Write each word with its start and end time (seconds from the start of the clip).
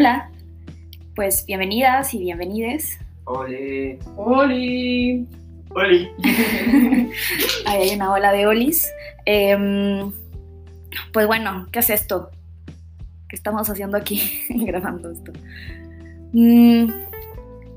Hola, 0.00 0.30
pues 1.14 1.44
bienvenidas 1.44 2.14
y 2.14 2.20
bienvenides. 2.20 2.98
¡Oli! 3.24 3.98
Oli. 4.16 5.26
Ahí 7.66 7.82
hay 7.82 7.96
una 7.96 8.10
ola 8.10 8.32
de 8.32 8.46
olis. 8.46 8.90
Em, 9.26 10.10
pues 11.12 11.26
bueno, 11.26 11.66
¿qué 11.70 11.80
es 11.80 11.90
esto? 11.90 12.30
¿Qué 13.28 13.36
estamos 13.36 13.68
haciendo 13.68 13.98
aquí 13.98 14.22
grabando 14.48 15.10
esto? 15.10 15.32
Mm, 16.32 16.90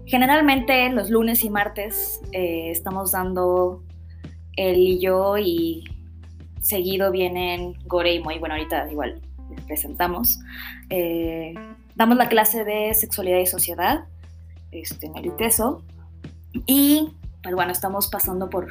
generalmente 0.06 0.90
los 0.92 1.10
lunes 1.10 1.44
y 1.44 1.50
martes 1.50 2.22
eh, 2.32 2.72
estamos 2.72 3.12
dando 3.12 3.84
él 4.56 4.78
y 4.78 5.00
yo 5.02 5.38
y 5.38 5.84
seguido 6.62 7.12
vienen 7.12 7.74
Gore 7.86 8.14
y 8.14 8.24
Moy. 8.24 8.40
Bueno, 8.40 8.56
ahorita 8.56 8.90
igual 8.90 9.22
les 9.50 9.62
presentamos. 9.66 10.40
Eh, 10.90 11.54
damos 11.96 12.18
la 12.18 12.30
clase 12.30 12.64
de 12.64 12.94
sexualidad 12.94 13.40
y 13.40 13.46
sociedad 13.46 14.06
este, 14.72 15.08
en 15.08 15.18
el 15.18 15.28
ITESO. 15.28 15.84
Y 16.66 17.14
pues 17.42 17.56
bueno, 17.56 17.72
estamos 17.72 18.08
pasando 18.08 18.50
por, 18.50 18.68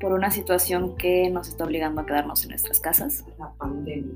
por 0.00 0.12
una 0.12 0.30
situación 0.30 0.96
que 0.96 1.30
nos 1.30 1.48
está 1.48 1.64
obligando 1.64 2.00
a 2.00 2.06
quedarnos 2.06 2.42
en 2.44 2.50
nuestras 2.50 2.80
casas. 2.80 3.24
La 3.38 3.50
pandemia. 3.52 4.14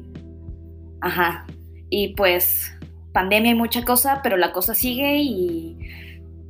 Ajá. 1.00 1.46
Y 1.90 2.14
pues 2.14 2.72
pandemia 3.12 3.52
y 3.52 3.54
mucha 3.54 3.84
cosa, 3.84 4.20
pero 4.22 4.36
la 4.36 4.52
cosa 4.52 4.74
sigue 4.74 5.18
y 5.22 5.78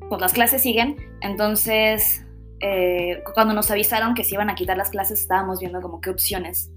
pues 0.09 0.21
las 0.21 0.33
clases 0.33 0.63
siguen. 0.63 0.97
Entonces, 1.21 2.25
eh, 2.61 3.23
cuando 3.35 3.55
nos 3.55 3.71
avisaron 3.71 4.15
que 4.15 4.25
se 4.25 4.35
iban 4.35 4.51
a 4.51 4.55
quitar 4.55 4.77
las 4.77 4.91
clases, 4.91 5.21
estábamos 5.21 5.61
viendo 5.61 5.81
como 5.81 6.01
qué 6.01 6.11
opciones, 6.11 6.71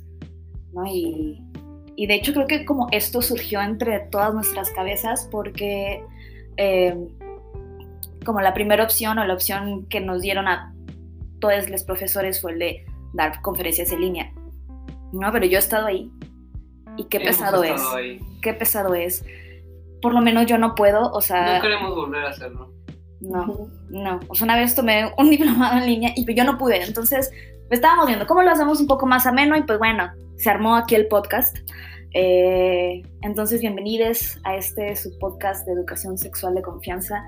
¿no? 0.73 0.85
Y, 0.85 1.41
y 1.97 2.05
de 2.05 2.13
hecho 2.13 2.31
creo 2.31 2.45
que 2.45 2.63
como 2.63 2.87
esto 2.91 3.23
surgió 3.23 3.59
entre 3.59 3.99
todas 4.11 4.31
nuestras 4.31 4.69
cabezas 4.69 5.27
porque 5.31 6.03
eh, 6.55 6.95
como 8.23 8.39
la 8.39 8.53
primera 8.53 8.83
opción 8.83 9.17
o 9.17 9.25
la 9.25 9.33
opción 9.33 9.87
que 9.87 9.99
nos 9.99 10.21
dieron 10.21 10.47
a 10.47 10.73
todos 11.39 11.69
los 11.69 11.83
profesores 11.83 12.39
fue 12.39 12.53
el 12.53 12.59
de 12.59 12.85
dar 13.13 13.41
conferencias 13.41 13.91
en 13.91 14.01
línea. 14.01 14.31
No, 15.11 15.31
pero 15.31 15.45
yo 15.47 15.57
he 15.57 15.59
estado 15.59 15.87
ahí. 15.87 16.11
Y 16.97 17.05
qué 17.05 17.17
Hemos 17.17 17.29
pesado 17.29 17.63
es. 17.63 17.81
ahí. 17.95 18.19
Qué 18.41 18.53
pesado 18.53 18.93
es. 18.93 19.25
Por 20.01 20.13
lo 20.13 20.21
menos 20.21 20.45
yo 20.45 20.57
no 20.59 20.75
puedo, 20.75 21.11
o 21.11 21.21
sea, 21.21 21.55
No 21.55 21.61
queremos 21.61 21.95
volver 21.95 22.25
a 22.25 22.29
hacerlo. 22.29 22.73
no, 23.21 23.69
no. 23.89 24.19
O 24.27 24.35
sea, 24.35 24.45
una 24.45 24.55
vez 24.55 24.75
tomé 24.75 25.11
un 25.17 25.29
diplomado 25.31 25.77
en 25.79 25.85
línea 25.87 26.13
y 26.15 26.31
yo 26.35 26.43
no 26.43 26.57
pude. 26.59 26.83
Entonces, 26.83 27.31
estábamos 27.69 28.07
viendo 28.07 28.25
cómo 28.27 28.41
lo 28.41 28.51
hacemos 28.51 28.79
un 28.79 28.87
poco 28.87 29.05
más 29.05 29.25
ameno 29.25 29.57
y 29.57 29.63
pues 29.63 29.79
bueno, 29.79 30.11
se 30.37 30.49
armó 30.49 30.75
aquí 30.75 30.95
el 30.95 31.07
podcast. 31.07 31.57
Eh, 32.13 33.03
entonces, 33.21 33.61
bienvenidos 33.61 34.39
a 34.43 34.55
este 34.55 34.95
su 34.95 35.17
podcast 35.19 35.65
de 35.67 35.73
educación 35.73 36.17
sexual 36.17 36.55
de 36.55 36.61
confianza 36.61 37.23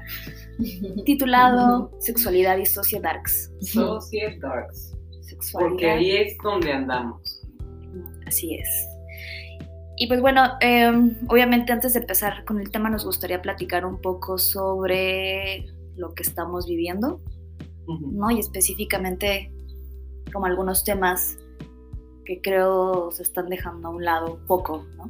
titulado 1.06 1.92
Sexualidad 2.00 2.58
y 2.58 2.66
Sociedarks. 2.66 3.52
Social 3.62 4.40
Darks. 4.40 4.96
Sexualidad. 5.22 5.70
Porque 5.70 5.90
ahí 5.90 6.12
es 6.12 6.38
donde 6.44 6.72
andamos. 6.72 7.42
Así 8.26 8.56
es. 8.56 8.88
Y 9.98 10.08
pues 10.08 10.22
bueno, 10.22 10.44
eh, 10.62 10.90
obviamente 11.28 11.74
antes 11.74 11.94
de 11.94 12.00
empezar 12.00 12.46
con 12.46 12.60
el 12.62 12.72
tema 12.72 12.90
nos 12.90 13.04
gustaría 13.04 13.42
platicar 13.42 13.86
un 13.86 14.00
poco 14.00 14.38
sobre 14.38 15.66
lo 15.98 16.14
que 16.14 16.24
estamos 16.24 16.66
viviendo. 16.66 17.20
¿no? 17.88 18.32
Y 18.32 18.40
específicamente 18.40 19.52
como 20.32 20.46
algunos 20.46 20.84
temas 20.84 21.38
que 22.26 22.42
creo 22.42 23.12
se 23.12 23.24
están 23.24 23.50
dejando 23.50 23.88
a 23.88 23.92
un 23.92 24.04
lado 24.04 24.36
un 24.36 24.46
poco, 24.46 24.86
¿no? 24.98 25.10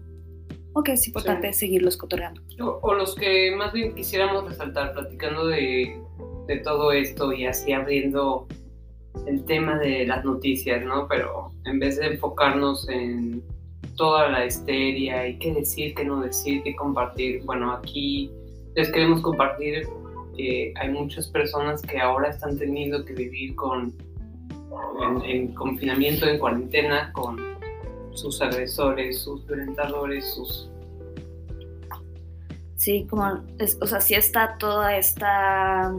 O 0.73 0.83
que 0.83 0.93
es 0.93 1.07
importante 1.07 1.51
seguirlos 1.51 1.97
cotorreando. 1.97 2.41
O, 2.61 2.79
o 2.81 2.93
los 2.93 3.15
que 3.15 3.53
más 3.55 3.73
bien 3.73 3.95
quisiéramos 3.95 4.45
resaltar, 4.47 4.93
platicando 4.93 5.47
de, 5.47 6.01
de 6.47 6.57
todo 6.57 6.91
esto 6.91 7.33
y 7.33 7.45
así 7.45 7.73
abriendo 7.73 8.47
el 9.27 9.43
tema 9.45 9.77
de 9.77 10.05
las 10.05 10.23
noticias, 10.23 10.83
¿no? 10.83 11.07
Pero 11.07 11.51
en 11.65 11.79
vez 11.79 11.97
de 11.97 12.07
enfocarnos 12.07 12.87
en 12.89 13.43
toda 13.95 14.29
la 14.29 14.45
histeria 14.45 15.27
y 15.27 15.37
qué 15.39 15.53
decir, 15.53 15.93
qué 15.93 16.05
no 16.05 16.21
decir, 16.21 16.63
qué 16.63 16.75
compartir, 16.75 17.43
bueno, 17.43 17.71
aquí 17.71 18.31
les 18.75 18.89
queremos 18.91 19.21
compartir 19.21 19.87
que 20.37 20.73
hay 20.77 20.89
muchas 20.89 21.27
personas 21.27 21.81
que 21.81 21.99
ahora 21.99 22.29
están 22.29 22.57
teniendo 22.57 23.03
que 23.03 23.13
vivir 23.13 23.55
con 23.55 23.93
en, 25.01 25.21
en 25.25 25.53
confinamiento, 25.53 26.27
en 26.27 26.39
cuarentena, 26.39 27.11
con 27.13 27.37
sus 28.13 28.41
agresores, 28.41 29.21
sus 29.21 29.45
violentadores, 29.45 30.33
sus 30.33 30.69
Sí, 32.75 33.05
como, 33.09 33.41
o 33.81 33.87
sea, 33.87 33.99
sí 33.99 34.13
está 34.13 34.57
toda 34.57 34.95
esta, 34.95 35.93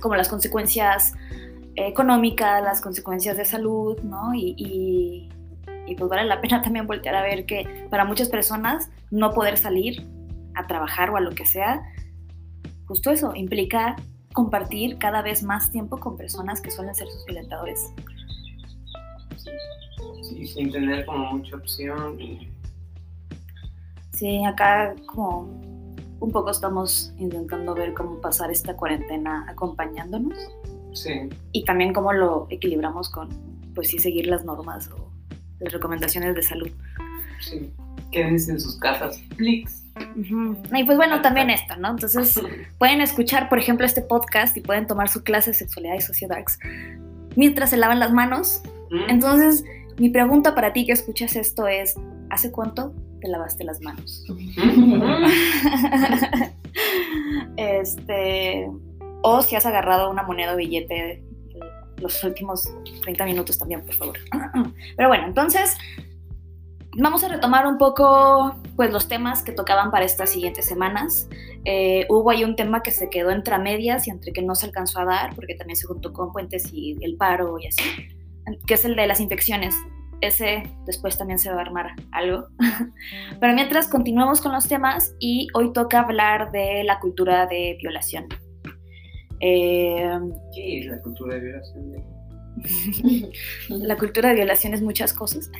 como 0.00 0.16
las 0.16 0.30
consecuencias 0.30 1.12
económicas, 1.76 2.62
las 2.62 2.80
consecuencias 2.80 3.36
de 3.36 3.44
salud, 3.44 4.00
¿no? 4.00 4.34
Y, 4.34 5.28
y 5.86 5.94
pues 5.96 6.08
vale 6.08 6.24
la 6.24 6.40
pena 6.40 6.62
también 6.62 6.86
voltear 6.86 7.14
a 7.14 7.22
ver 7.22 7.44
que 7.44 7.86
para 7.90 8.04
muchas 8.04 8.30
personas 8.30 8.90
no 9.10 9.32
poder 9.32 9.58
salir 9.58 10.06
a 10.54 10.66
trabajar 10.66 11.10
o 11.10 11.16
a 11.16 11.20
lo 11.20 11.32
que 11.32 11.44
sea, 11.44 11.82
justo 12.86 13.10
eso, 13.10 13.34
implica 13.34 13.96
compartir 14.32 14.98
cada 14.98 15.22
vez 15.22 15.42
más 15.42 15.70
tiempo 15.70 15.98
con 15.98 16.16
personas 16.16 16.60
que 16.60 16.70
suelen 16.70 16.94
ser 16.94 17.08
sus 17.08 17.24
violentadores. 17.26 17.92
sí, 20.22 20.46
sin 20.46 20.70
tener 20.70 21.04
como 21.06 21.32
mucha 21.32 21.56
opción 21.56 22.20
y 22.20 22.48
Sí, 24.12 24.44
acá 24.44 24.94
como 25.06 25.48
un 26.20 26.30
poco 26.30 26.50
estamos 26.50 27.12
intentando 27.16 27.74
ver 27.74 27.94
cómo 27.94 28.20
pasar 28.20 28.50
esta 28.50 28.76
cuarentena 28.76 29.46
acompañándonos. 29.48 30.38
sí, 30.92 31.28
y 31.52 31.64
también 31.64 31.94
cómo 31.94 32.12
lo 32.12 32.46
equilibramos 32.50 33.08
con, 33.08 33.28
pues 33.74 33.88
sí, 33.88 33.98
seguir 33.98 34.26
las 34.26 34.44
normas 34.44 34.90
o 34.90 35.10
las 35.60 35.72
recomendaciones 35.72 36.34
de 36.34 36.42
salud. 36.42 36.70
sí. 37.40 37.72
Quédense 38.10 38.52
en 38.52 38.60
sus 38.60 38.78
casas, 38.78 39.20
please. 39.36 39.80
Y 40.72 40.84
pues 40.84 40.96
bueno, 40.96 41.20
también 41.20 41.50
esto, 41.50 41.76
¿no? 41.76 41.90
Entonces 41.90 42.40
pueden 42.78 43.00
escuchar, 43.00 43.48
por 43.48 43.58
ejemplo, 43.58 43.84
este 43.84 44.02
podcast 44.02 44.56
y 44.56 44.60
pueden 44.60 44.86
tomar 44.86 45.08
su 45.08 45.22
clase 45.22 45.50
de 45.50 45.54
sexualidad 45.54 45.96
y 45.96 46.00
sociedades 46.00 46.58
mientras 47.36 47.70
se 47.70 47.76
lavan 47.76 48.00
las 48.00 48.12
manos. 48.12 48.62
Mm, 48.90 49.10
Entonces, 49.10 49.64
mi 49.98 50.10
pregunta 50.10 50.54
para 50.54 50.72
ti 50.72 50.86
que 50.86 50.92
escuchas 50.92 51.36
esto 51.36 51.66
es, 51.66 51.96
¿hace 52.30 52.50
cuánto 52.50 52.94
te 53.20 53.28
lavaste 53.28 53.64
las 53.64 53.80
manos? 53.80 54.24
este, 57.56 58.68
o 59.22 59.42
si 59.42 59.56
has 59.56 59.66
agarrado 59.66 60.10
una 60.10 60.22
moneda 60.22 60.54
o 60.54 60.56
billete 60.56 61.22
los 61.98 62.24
últimos 62.24 62.70
30 63.02 63.24
minutos 63.26 63.58
también, 63.58 63.84
por 63.84 63.94
favor. 63.94 64.18
Pero 64.96 65.08
bueno, 65.08 65.26
entonces 65.26 65.76
vamos 66.96 67.22
a 67.24 67.28
retomar 67.28 67.66
un 67.66 67.78
poco 67.78 68.56
pues 68.76 68.92
los 68.92 69.08
temas 69.08 69.42
que 69.42 69.52
tocaban 69.52 69.90
para 69.90 70.04
estas 70.04 70.30
siguientes 70.30 70.66
semanas. 70.66 71.28
Eh, 71.64 72.06
hubo 72.08 72.30
ahí 72.30 72.44
un 72.44 72.56
tema 72.56 72.82
que 72.82 72.90
se 72.90 73.10
quedó 73.10 73.30
entre 73.30 73.58
medias 73.58 74.06
y 74.06 74.10
entre 74.10 74.32
que 74.32 74.42
no 74.42 74.54
se 74.54 74.66
alcanzó 74.66 75.00
a 75.00 75.04
dar, 75.04 75.34
porque 75.34 75.54
también 75.54 75.76
se 75.76 75.86
juntó 75.86 76.12
con 76.12 76.32
puentes 76.32 76.72
y 76.72 76.96
el 77.02 77.16
paro 77.16 77.58
y 77.58 77.66
así, 77.66 77.82
que 78.66 78.74
es 78.74 78.84
el 78.84 78.96
de 78.96 79.06
las 79.06 79.20
infecciones. 79.20 79.74
Ese 80.20 80.64
después 80.84 81.16
también 81.16 81.38
se 81.38 81.50
va 81.50 81.58
a 81.58 81.62
armar 81.62 81.94
algo. 82.12 82.48
Pero 83.40 83.54
mientras 83.54 83.88
continuamos 83.88 84.40
con 84.40 84.52
los 84.52 84.68
temas 84.68 85.14
y 85.18 85.48
hoy 85.54 85.72
toca 85.72 86.00
hablar 86.00 86.50
de 86.52 86.84
la 86.84 86.98
cultura 86.98 87.46
de 87.46 87.78
violación. 87.80 88.26
Eh, 89.40 90.18
¿Qué 90.54 90.78
es 90.78 90.86
la 90.86 91.00
cultura 91.00 91.36
de 91.36 91.40
violación? 91.40 92.20
la 93.68 93.96
cultura 93.96 94.28
de 94.28 94.34
violación 94.34 94.74
es 94.74 94.82
muchas 94.82 95.14
cosas. 95.14 95.50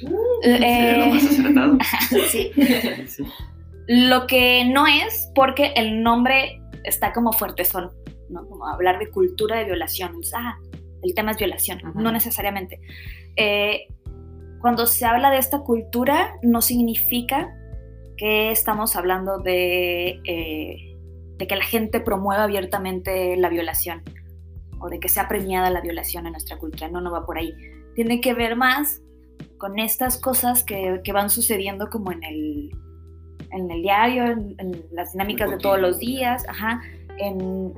Lo 0.02 1.06
más 1.06 1.24
Eh, 1.24 1.28
acertado. 1.30 1.78
sí. 2.30 2.52
Sí. 3.06 3.24
Lo 3.88 4.26
que 4.26 4.64
no 4.64 4.86
es 4.86 5.30
porque 5.34 5.72
el 5.76 6.02
nombre 6.02 6.60
está 6.84 7.12
como 7.12 7.32
fuertezón, 7.32 7.90
¿no? 8.30 8.46
Como 8.48 8.66
hablar 8.66 8.98
de 8.98 9.10
cultura 9.10 9.56
de 9.58 9.64
violación. 9.64 10.12
Ah, 10.34 10.56
el 11.02 11.14
tema 11.14 11.32
es 11.32 11.38
violación, 11.38 11.78
Ajá. 11.78 11.92
no 12.00 12.12
necesariamente. 12.12 12.80
Eh, 13.36 13.86
cuando 14.60 14.86
se 14.86 15.04
habla 15.04 15.30
de 15.30 15.38
esta 15.38 15.60
cultura, 15.60 16.34
no 16.42 16.62
significa 16.62 17.52
que 18.16 18.52
estamos 18.52 18.94
hablando 18.94 19.38
de, 19.38 20.20
eh, 20.24 20.96
de 21.38 21.46
que 21.48 21.56
la 21.56 21.64
gente 21.64 21.98
promueva 21.98 22.44
abiertamente 22.44 23.36
la 23.36 23.48
violación 23.48 24.02
o 24.78 24.88
de 24.88 25.00
que 25.00 25.08
sea 25.08 25.26
premiada 25.28 25.70
la 25.70 25.80
violación 25.80 26.26
en 26.26 26.32
nuestra 26.32 26.56
cultura. 26.58 26.88
No, 26.88 27.00
no 27.00 27.10
va 27.10 27.26
por 27.26 27.38
ahí. 27.38 27.52
Tiene 27.96 28.20
que 28.20 28.34
ver 28.34 28.54
más 28.54 29.00
con 29.62 29.78
estas 29.78 30.18
cosas 30.18 30.64
que, 30.64 31.00
que 31.04 31.12
van 31.12 31.30
sucediendo 31.30 31.88
como 31.88 32.10
en 32.10 32.24
el, 32.24 32.70
en 33.52 33.70
el 33.70 33.80
diario, 33.80 34.24
en, 34.24 34.56
en 34.58 34.84
las 34.90 35.12
dinámicas 35.12 35.48
de 35.52 35.56
todos 35.58 35.78
los 35.80 36.00
días, 36.00 36.44
ajá, 36.48 36.82
en- 37.18 37.72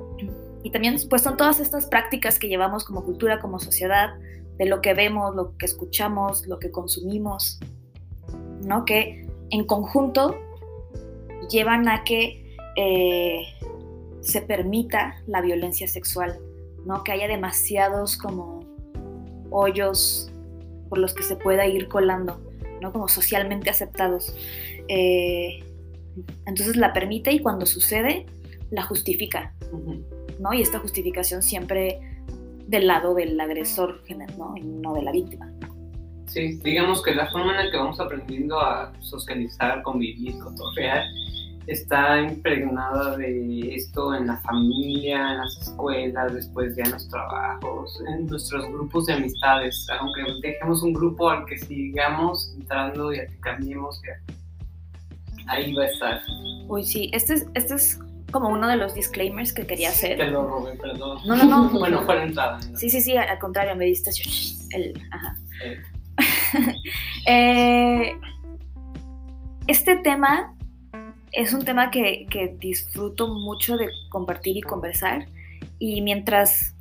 y 0.62 0.70
también 0.70 0.96
pues 1.10 1.20
son 1.20 1.36
todas 1.36 1.60
estas 1.60 1.84
prácticas 1.84 2.38
que 2.38 2.48
llevamos 2.48 2.86
como 2.86 3.04
cultura, 3.04 3.38
como 3.38 3.58
sociedad, 3.58 4.14
de 4.56 4.64
lo 4.64 4.80
que 4.80 4.94
vemos, 4.94 5.36
lo 5.36 5.58
que 5.58 5.66
escuchamos, 5.66 6.46
lo 6.46 6.58
que 6.58 6.70
consumimos, 6.70 7.60
¿no? 8.62 8.86
Que 8.86 9.28
en 9.50 9.66
conjunto 9.66 10.38
llevan 11.50 11.86
a 11.86 12.02
que 12.02 12.56
eh, 12.76 13.42
se 14.22 14.40
permita 14.40 15.16
la 15.26 15.42
violencia 15.42 15.86
sexual, 15.86 16.38
¿no? 16.86 17.04
Que 17.04 17.12
haya 17.12 17.28
demasiados 17.28 18.16
como 18.16 18.64
hoyos 19.50 20.30
por 20.94 21.00
los 21.00 21.12
que 21.12 21.24
se 21.24 21.34
pueda 21.34 21.66
ir 21.66 21.88
colando, 21.88 22.40
¿no? 22.80 22.92
Como 22.92 23.08
socialmente 23.08 23.68
aceptados. 23.68 24.32
Eh, 24.86 25.64
entonces 26.46 26.76
la 26.76 26.92
permite 26.92 27.32
y 27.32 27.40
cuando 27.40 27.66
sucede, 27.66 28.26
la 28.70 28.82
justifica, 28.82 29.52
¿no? 30.38 30.54
Y 30.54 30.62
esta 30.62 30.78
justificación 30.78 31.42
siempre 31.42 31.98
del 32.68 32.86
lado 32.86 33.12
del 33.12 33.40
agresor, 33.40 34.02
¿no? 34.38 34.56
Y 34.56 34.60
no 34.60 34.94
de 34.94 35.02
la 35.02 35.10
víctima. 35.10 35.52
Sí, 36.28 36.60
digamos 36.62 37.02
que 37.02 37.12
la 37.12 37.28
forma 37.32 37.58
en 37.58 37.66
la 37.66 37.70
que 37.72 37.76
vamos 37.76 37.98
aprendiendo 37.98 38.60
a 38.60 38.92
socializar, 39.00 39.82
convivir, 39.82 40.38
cotorrear, 40.38 41.02
está 41.66 42.20
impregnada 42.20 43.16
de 43.16 43.74
esto 43.74 44.14
en 44.14 44.26
la 44.26 44.36
familia, 44.38 45.32
en 45.32 45.38
las 45.38 45.58
escuelas, 45.62 46.34
después 46.34 46.76
ya 46.76 46.84
en 46.84 46.92
los 46.92 47.08
trabajos, 47.08 48.02
en 48.08 48.26
nuestros 48.26 48.66
grupos 48.68 49.06
de 49.06 49.14
amistades. 49.14 49.86
Aunque 49.98 50.22
dejemos 50.42 50.82
un 50.82 50.92
grupo 50.92 51.30
al 51.30 51.46
que 51.46 51.58
sigamos 51.58 52.52
entrando 52.56 53.12
y 53.12 53.20
al 53.20 53.26
que 53.28 53.40
cambiemos, 53.40 54.00
ahí 55.46 55.74
va 55.74 55.84
a 55.84 55.86
estar. 55.86 56.20
Uy, 56.68 56.84
sí, 56.84 57.10
este 57.12 57.34
es, 57.34 57.46
este 57.54 57.74
es 57.74 57.98
como 58.30 58.48
uno 58.48 58.68
de 58.68 58.76
los 58.76 58.94
disclaimers 58.94 59.52
que 59.52 59.66
quería 59.66 59.90
hacer. 59.90 60.18
Te 60.18 60.26
lo 60.26 60.46
robé, 60.46 60.74
perdón. 60.76 61.18
No, 61.26 61.36
no, 61.36 61.44
no. 61.44 61.68
bueno, 61.78 62.02
fue 62.02 62.16
la 62.16 62.24
entrada. 62.24 62.60
Sí, 62.74 62.90
sí, 62.90 63.00
sí, 63.00 63.16
al 63.16 63.38
contrario, 63.38 63.76
me 63.76 63.84
diste 63.86 64.10
el... 64.72 65.00
Ajá. 65.10 65.36
Eh, 67.26 68.16
este 69.66 69.96
tema 69.96 70.54
es 71.34 71.52
un 71.52 71.64
tema 71.64 71.90
que, 71.90 72.56
disfruto 72.58 73.28
mucho 73.28 73.76
de 73.76 73.88
compartir 74.10 74.56
y 74.56 74.62
conversar 74.62 75.26
y 75.78 76.00
mientras 76.00 76.74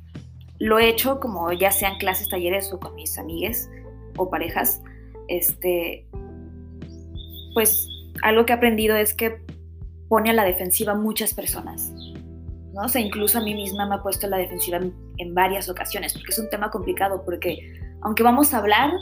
lo 0.58 0.78
he 0.78 0.88
hecho, 0.88 1.18
como 1.20 1.52
ya 1.52 1.70
sean 1.70 1.98
clases, 1.98 2.28
talleres 2.28 2.72
o 2.72 2.78
con 2.78 2.94
mis 2.94 3.18
amigues 3.18 3.68
o 4.16 4.30
parejas, 4.30 4.80
este, 5.28 6.06
pues 7.52 7.88
algo 8.22 8.46
que 8.46 8.52
he 8.52 8.56
aprendido 8.56 8.96
es 8.96 9.12
que 9.14 9.42
pone 10.08 10.30
a 10.30 10.32
la 10.32 10.44
defensiva 10.44 10.94
muchas 10.94 11.34
personas. 11.34 11.92
¿no? 12.72 12.82
O 12.84 12.88
sea, 12.88 13.00
incluso 13.00 13.38
a 13.38 13.42
mí 13.42 13.54
misma 13.54 13.86
me 13.86 13.96
ha 13.96 14.02
puesto 14.02 14.26
a 14.26 14.30
la 14.30 14.36
defensiva 14.36 14.78
en 15.18 15.34
varias 15.34 15.68
ocasiones, 15.68 16.12
porque 16.12 16.30
es 16.30 16.38
un 16.38 16.48
tema 16.48 16.70
complicado, 16.70 17.22
porque 17.24 17.58
aunque 18.02 18.22
vamos 18.22 18.54
a 18.54 18.58
hablar 18.58 18.92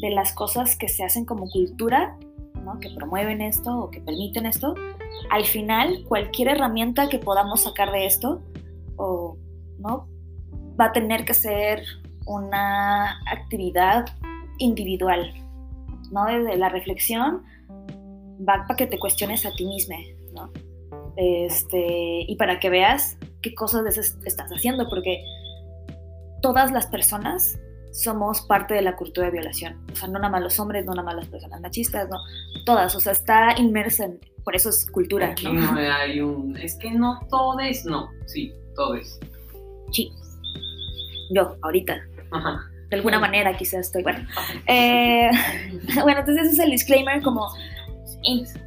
de 0.00 0.10
las 0.10 0.32
cosas 0.32 0.76
que 0.76 0.88
se 0.88 1.04
hacen 1.04 1.24
como 1.24 1.48
cultura, 1.50 2.16
que 2.80 2.90
promueven 2.90 3.40
esto 3.40 3.78
o 3.78 3.90
que 3.90 4.00
permiten 4.00 4.46
esto, 4.46 4.74
al 5.30 5.44
final 5.44 6.04
cualquier 6.08 6.48
herramienta 6.48 7.08
que 7.08 7.18
podamos 7.18 7.62
sacar 7.64 7.92
de 7.92 8.06
esto 8.06 8.42
¿no? 9.78 10.08
va 10.78 10.86
a 10.86 10.92
tener 10.92 11.24
que 11.24 11.34
ser 11.34 11.82
una 12.26 13.18
actividad 13.30 14.06
individual, 14.58 15.32
¿no? 16.10 16.26
Desde 16.26 16.56
la 16.56 16.68
reflexión 16.68 17.42
va 18.40 18.64
para 18.66 18.76
que 18.76 18.86
te 18.86 18.98
cuestiones 18.98 19.44
a 19.46 19.52
ti 19.52 19.66
mismo, 19.66 19.96
¿no? 20.32 20.50
Este, 21.16 22.24
y 22.26 22.36
para 22.36 22.58
que 22.58 22.70
veas 22.70 23.16
qué 23.42 23.54
cosas 23.54 23.96
estás 23.96 24.50
haciendo, 24.50 24.88
porque 24.88 25.22
todas 26.40 26.72
las 26.72 26.86
personas 26.86 27.58
somos 27.94 28.42
parte 28.42 28.74
de 28.74 28.82
la 28.82 28.96
cultura 28.96 29.28
de 29.28 29.32
violación. 29.32 29.80
O 29.92 29.94
sea, 29.96 30.08
no 30.08 30.18
nada 30.18 30.28
más 30.28 30.42
los 30.42 30.58
hombres, 30.58 30.84
no 30.84 30.92
nada 30.92 31.04
más 31.04 31.14
las 31.14 31.28
personas 31.28 31.60
machistas, 31.60 32.08
no, 32.08 32.18
todas. 32.66 32.94
O 32.96 33.00
sea, 33.00 33.12
está 33.12 33.54
inmersa 33.56 34.06
en, 34.06 34.20
por 34.42 34.56
eso 34.56 34.68
es 34.68 34.90
cultura. 34.90 35.28
Aquí 35.28 35.46
¿no? 35.50 35.78
hay 35.78 36.20
un, 36.20 36.56
es 36.56 36.76
que 36.76 36.90
no 36.90 37.20
todes, 37.30 37.84
no, 37.86 38.10
sí, 38.26 38.52
todes. 38.74 39.20
Sí, 39.92 40.12
yo, 41.30 41.56
ahorita. 41.62 42.04
Ajá. 42.32 42.68
De 42.90 42.96
alguna 42.96 43.20
manera 43.20 43.56
quizás 43.56 43.86
estoy, 43.86 44.02
bueno. 44.02 44.26
Eh, 44.66 45.30
bueno, 46.02 46.20
entonces 46.20 46.46
ese 46.46 46.54
es 46.54 46.58
el 46.58 46.70
disclaimer, 46.72 47.22
como, 47.22 47.48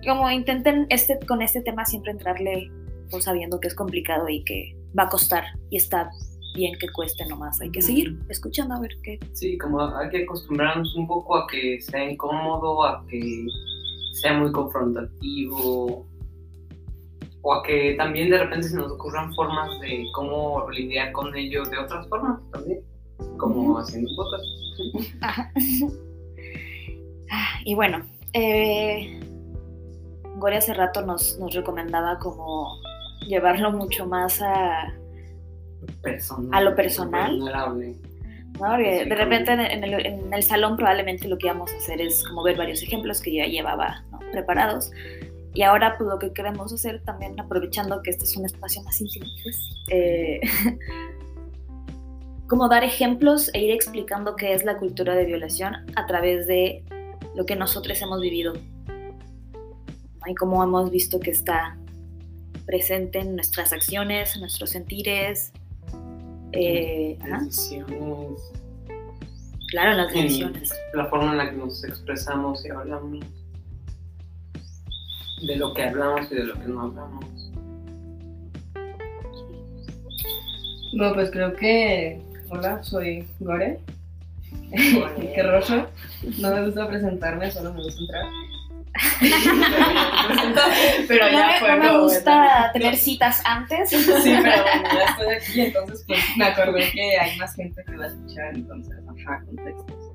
como 0.05 0.31
intenten 0.31 0.87
este, 0.89 1.19
con 1.27 1.41
este 1.41 1.61
tema 1.61 1.85
siempre 1.85 2.13
entrarle 2.13 2.71
pues, 3.09 3.25
sabiendo 3.25 3.59
que 3.59 3.67
es 3.67 3.75
complicado 3.75 4.29
y 4.29 4.43
que 4.45 4.75
va 4.97 5.03
a 5.03 5.09
costar 5.09 5.43
y 5.69 5.75
está 5.75 6.09
bien 6.57 6.77
que 6.77 6.89
cueste 6.89 7.25
nomás, 7.27 7.61
hay 7.61 7.71
que 7.71 7.81
seguir 7.81 8.17
escuchando 8.27 8.75
a 8.75 8.79
ver 8.81 8.91
qué. 9.03 9.19
Sí, 9.33 9.57
como 9.57 9.81
hay 9.81 10.09
que 10.09 10.23
acostumbrarnos 10.23 10.93
un 10.95 11.07
poco 11.07 11.37
a 11.37 11.47
que 11.47 11.79
sea 11.79 12.11
incómodo, 12.11 12.83
a 12.83 13.05
que 13.07 13.45
sea 14.13 14.33
muy 14.33 14.51
confrontativo, 14.51 16.05
o 17.41 17.53
a 17.53 17.63
que 17.63 17.95
también 17.97 18.29
de 18.29 18.39
repente 18.39 18.67
se 18.67 18.75
nos 18.75 18.91
ocurran 18.91 19.33
formas 19.33 19.79
de 19.79 20.05
cómo 20.13 20.69
lidiar 20.71 21.11
con 21.13 21.35
ello 21.35 21.63
de 21.63 21.77
otras 21.77 22.07
formas 22.09 22.41
también, 22.51 22.81
como 23.37 23.77
haciendo 23.77 24.09
cosas. 24.15 24.41
Ah, 27.29 27.59
y 27.65 27.75
bueno, 27.75 28.05
eh, 28.31 29.19
Gore 30.37 30.55
hace 30.55 30.73
rato 30.73 31.05
nos, 31.05 31.37
nos 31.39 31.53
recomendaba 31.53 32.17
como 32.19 32.79
llevarlo 33.27 33.71
mucho 33.73 34.05
más 34.05 34.41
a 34.41 34.93
a 36.51 36.61
lo 36.61 36.75
personal. 36.75 37.39
de 37.39 39.15
repente 39.15 39.51
en 39.53 40.33
el, 40.33 40.43
salón 40.43 40.77
probablemente 40.77 41.27
lo 41.27 41.37
que 41.37 41.47
íbamos 41.47 41.71
a 41.73 41.77
hacer 41.77 42.01
es 42.01 42.23
como 42.23 42.43
ver 42.43 42.57
varios 42.57 42.81
ejemplos 42.83 43.21
que 43.21 43.31
yo 43.31 43.43
ya 43.43 43.49
llevaba 43.49 44.03
preparados. 44.31 44.91
Y 45.53 45.63
ahora 45.63 45.97
pues 45.97 46.09
lo 46.09 46.19
que 46.19 46.33
queremos 46.33 46.71
hacer 46.71 47.01
también, 47.03 47.39
aprovechando 47.39 48.01
que 48.03 48.11
este 48.11 48.25
es 48.25 48.37
un 48.37 48.45
espacio 48.45 48.81
más 48.83 49.01
íntimo, 49.01 49.25
pues, 49.41 49.57
eh, 49.89 50.39
como 52.47 52.69
dar 52.69 52.83
ejemplos 52.83 53.49
e 53.53 53.61
ir 53.61 53.71
explicando 53.71 54.35
qué 54.35 54.53
es 54.53 54.63
la 54.63 54.77
cultura 54.77 55.15
de 55.15 55.25
violación 55.25 55.75
a 55.95 56.05
través 56.05 56.45
de 56.47 56.83
lo 57.35 57.45
que 57.45 57.55
nosotros 57.55 57.99
hemos 58.01 58.21
vivido. 58.21 58.53
Y 60.27 60.35
cómo 60.35 60.61
hemos 60.63 60.91
visto 60.91 61.19
que 61.19 61.31
está 61.31 61.77
presente 62.65 63.19
en 63.19 63.35
nuestras 63.35 63.73
acciones, 63.73 64.35
en 64.35 64.41
nuestros 64.41 64.71
sentires, 64.71 65.53
eh, 66.53 67.17
decisiones. 67.19 68.41
Claro, 69.69 69.97
las 69.97 70.13
decisiones. 70.13 70.73
La 70.93 71.05
forma 71.07 71.31
en 71.31 71.37
la 71.37 71.49
que 71.49 71.57
nos 71.57 71.83
expresamos 71.83 72.65
y 72.65 72.69
hablamos. 72.69 73.25
De 75.45 75.55
lo 75.55 75.73
que 75.73 75.83
hablamos 75.83 76.31
y 76.31 76.35
de 76.35 76.43
lo 76.45 76.53
que 76.53 76.67
no 76.67 76.81
hablamos. 76.81 77.25
Bueno, 80.97 81.13
pues 81.13 81.31
creo 81.31 81.53
que. 81.53 82.21
Hola, 82.49 82.81
soy 82.81 83.27
Gore. 83.39 83.79
Qué 84.71 85.43
rojo. 85.43 85.87
No 86.39 86.55
me 86.55 86.65
gusta 86.65 86.87
presentarme, 86.87 87.51
solo 87.51 87.73
me 87.73 87.83
gusta 87.83 88.01
entrar. 88.01 88.25
pero 91.07 91.29
ya 91.29 91.59
no, 91.77 91.83
me 91.83 91.99
gusta 91.99 92.71
tener 92.73 92.95
citas 92.95 93.41
antes. 93.45 93.89
sí, 93.89 93.97
pero 94.07 94.63
bueno, 94.63 94.89
ya 94.93 95.05
estoy 95.11 95.33
aquí, 95.35 95.61
entonces 95.61 96.03
pues 96.07 96.19
me 96.37 96.45
acordé 96.45 96.91
que 96.91 97.17
hay 97.17 97.37
más 97.37 97.55
gente 97.55 97.83
que 97.85 97.95
va 97.95 98.05
a 98.05 98.07
escuchar, 98.07 98.55
entonces, 98.55 98.95
ajá, 99.07 99.43
contextos. 99.45 100.11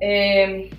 Eh, 0.00 0.70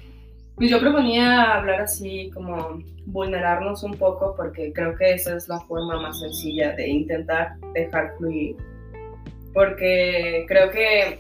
pues 0.56 0.70
yo 0.70 0.80
proponía 0.80 1.56
hablar 1.56 1.82
así 1.82 2.32
como 2.34 2.80
vulnerarnos 3.06 3.84
un 3.84 3.94
poco 3.96 4.36
porque 4.36 4.72
creo 4.74 4.96
que 4.96 5.14
esa 5.14 5.36
es 5.36 5.48
la 5.48 5.60
forma 5.62 6.02
más 6.02 6.20
sencilla 6.20 6.74
de 6.74 6.88
intentar 6.88 7.56
dejar 7.74 8.16
fluir. 8.18 8.56
Porque 9.54 10.46
creo 10.48 10.70
que 10.70 11.20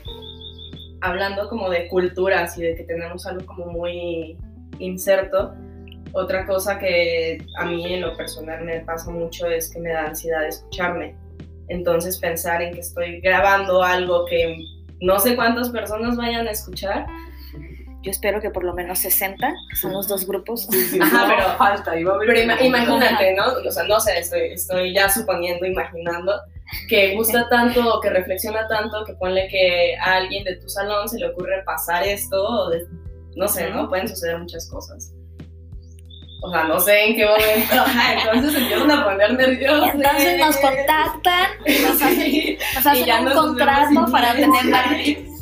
hablando 1.01 1.47
como 1.49 1.69
de 1.69 1.87
culturas 1.87 2.57
y 2.57 2.63
de 2.63 2.75
que 2.75 2.83
tenemos 2.83 3.25
algo 3.25 3.45
como 3.45 3.65
muy 3.67 4.37
inserto. 4.79 5.53
Otra 6.13 6.45
cosa 6.45 6.79
que 6.79 7.45
a 7.57 7.65
mí 7.65 7.93
en 7.93 8.01
lo 8.01 8.15
personal 8.15 8.63
me 8.63 8.79
pasa 8.81 9.11
mucho 9.11 9.47
es 9.47 9.69
que 9.69 9.79
me 9.79 9.89
da 9.89 10.05
ansiedad 10.05 10.45
escucharme. 10.45 11.15
Entonces 11.67 12.19
pensar 12.19 12.61
en 12.61 12.73
que 12.73 12.79
estoy 12.81 13.19
grabando 13.21 13.83
algo 13.83 14.25
que 14.25 14.57
no 15.01 15.19
sé 15.19 15.35
cuántas 15.35 15.69
personas 15.69 16.15
vayan 16.15 16.47
a 16.47 16.51
escuchar. 16.51 17.05
Yo 18.01 18.11
espero 18.11 18.39
que 18.39 18.51
por 18.51 18.63
lo 18.63 18.73
menos 18.73 18.99
60, 18.99 19.53
que 19.69 19.75
son 19.75 19.91
los 19.91 20.07
dos 20.07 20.27
grupos. 20.27 20.67
Ajá, 21.01 21.25
pero 21.27 21.57
falta. 21.57 21.91
pero 22.25 22.39
imagínate, 22.39 23.33
¿no? 23.33 23.67
O 23.67 23.71
sea, 23.71 23.83
no 23.83 23.99
sé, 23.99 24.19
estoy, 24.19 24.51
estoy 24.53 24.93
ya 24.93 25.09
suponiendo, 25.09 25.65
imaginando 25.65 26.33
que 26.87 27.15
gusta 27.15 27.47
tanto, 27.49 27.99
que 28.01 28.09
reflexiona 28.09 28.67
tanto, 28.67 29.05
que 29.05 29.13
ponle 29.13 29.47
que 29.47 29.95
a 29.97 30.15
alguien 30.15 30.43
de 30.43 30.55
tu 30.57 30.69
salón 30.69 31.07
se 31.07 31.19
le 31.19 31.29
ocurre 31.29 31.63
pasar 31.63 32.03
esto, 32.03 32.41
o 32.43 32.69
de, 32.69 32.85
no 33.35 33.47
sé, 33.47 33.69
¿no? 33.69 33.89
Pueden 33.89 34.07
suceder 34.07 34.39
muchas 34.39 34.69
cosas. 34.69 35.13
O 36.41 36.51
sea, 36.51 36.65
no 36.65 36.79
sé 36.79 37.05
en 37.05 37.15
qué 37.15 37.25
momento. 37.25 37.85
entonces 38.33 38.61
empiezan 38.61 38.91
a 38.91 39.03
poner 39.03 39.33
nerviosos. 39.33 39.95
Entonces 39.95 40.39
nos 40.39 40.57
contactan, 40.57 41.49
nos 41.83 42.01
hacen, 42.01 42.57
nos 42.75 42.85
hacen 42.85 43.27
un 43.27 43.33
contrato 43.33 44.11
para 44.11 44.33
tener 44.33 45.25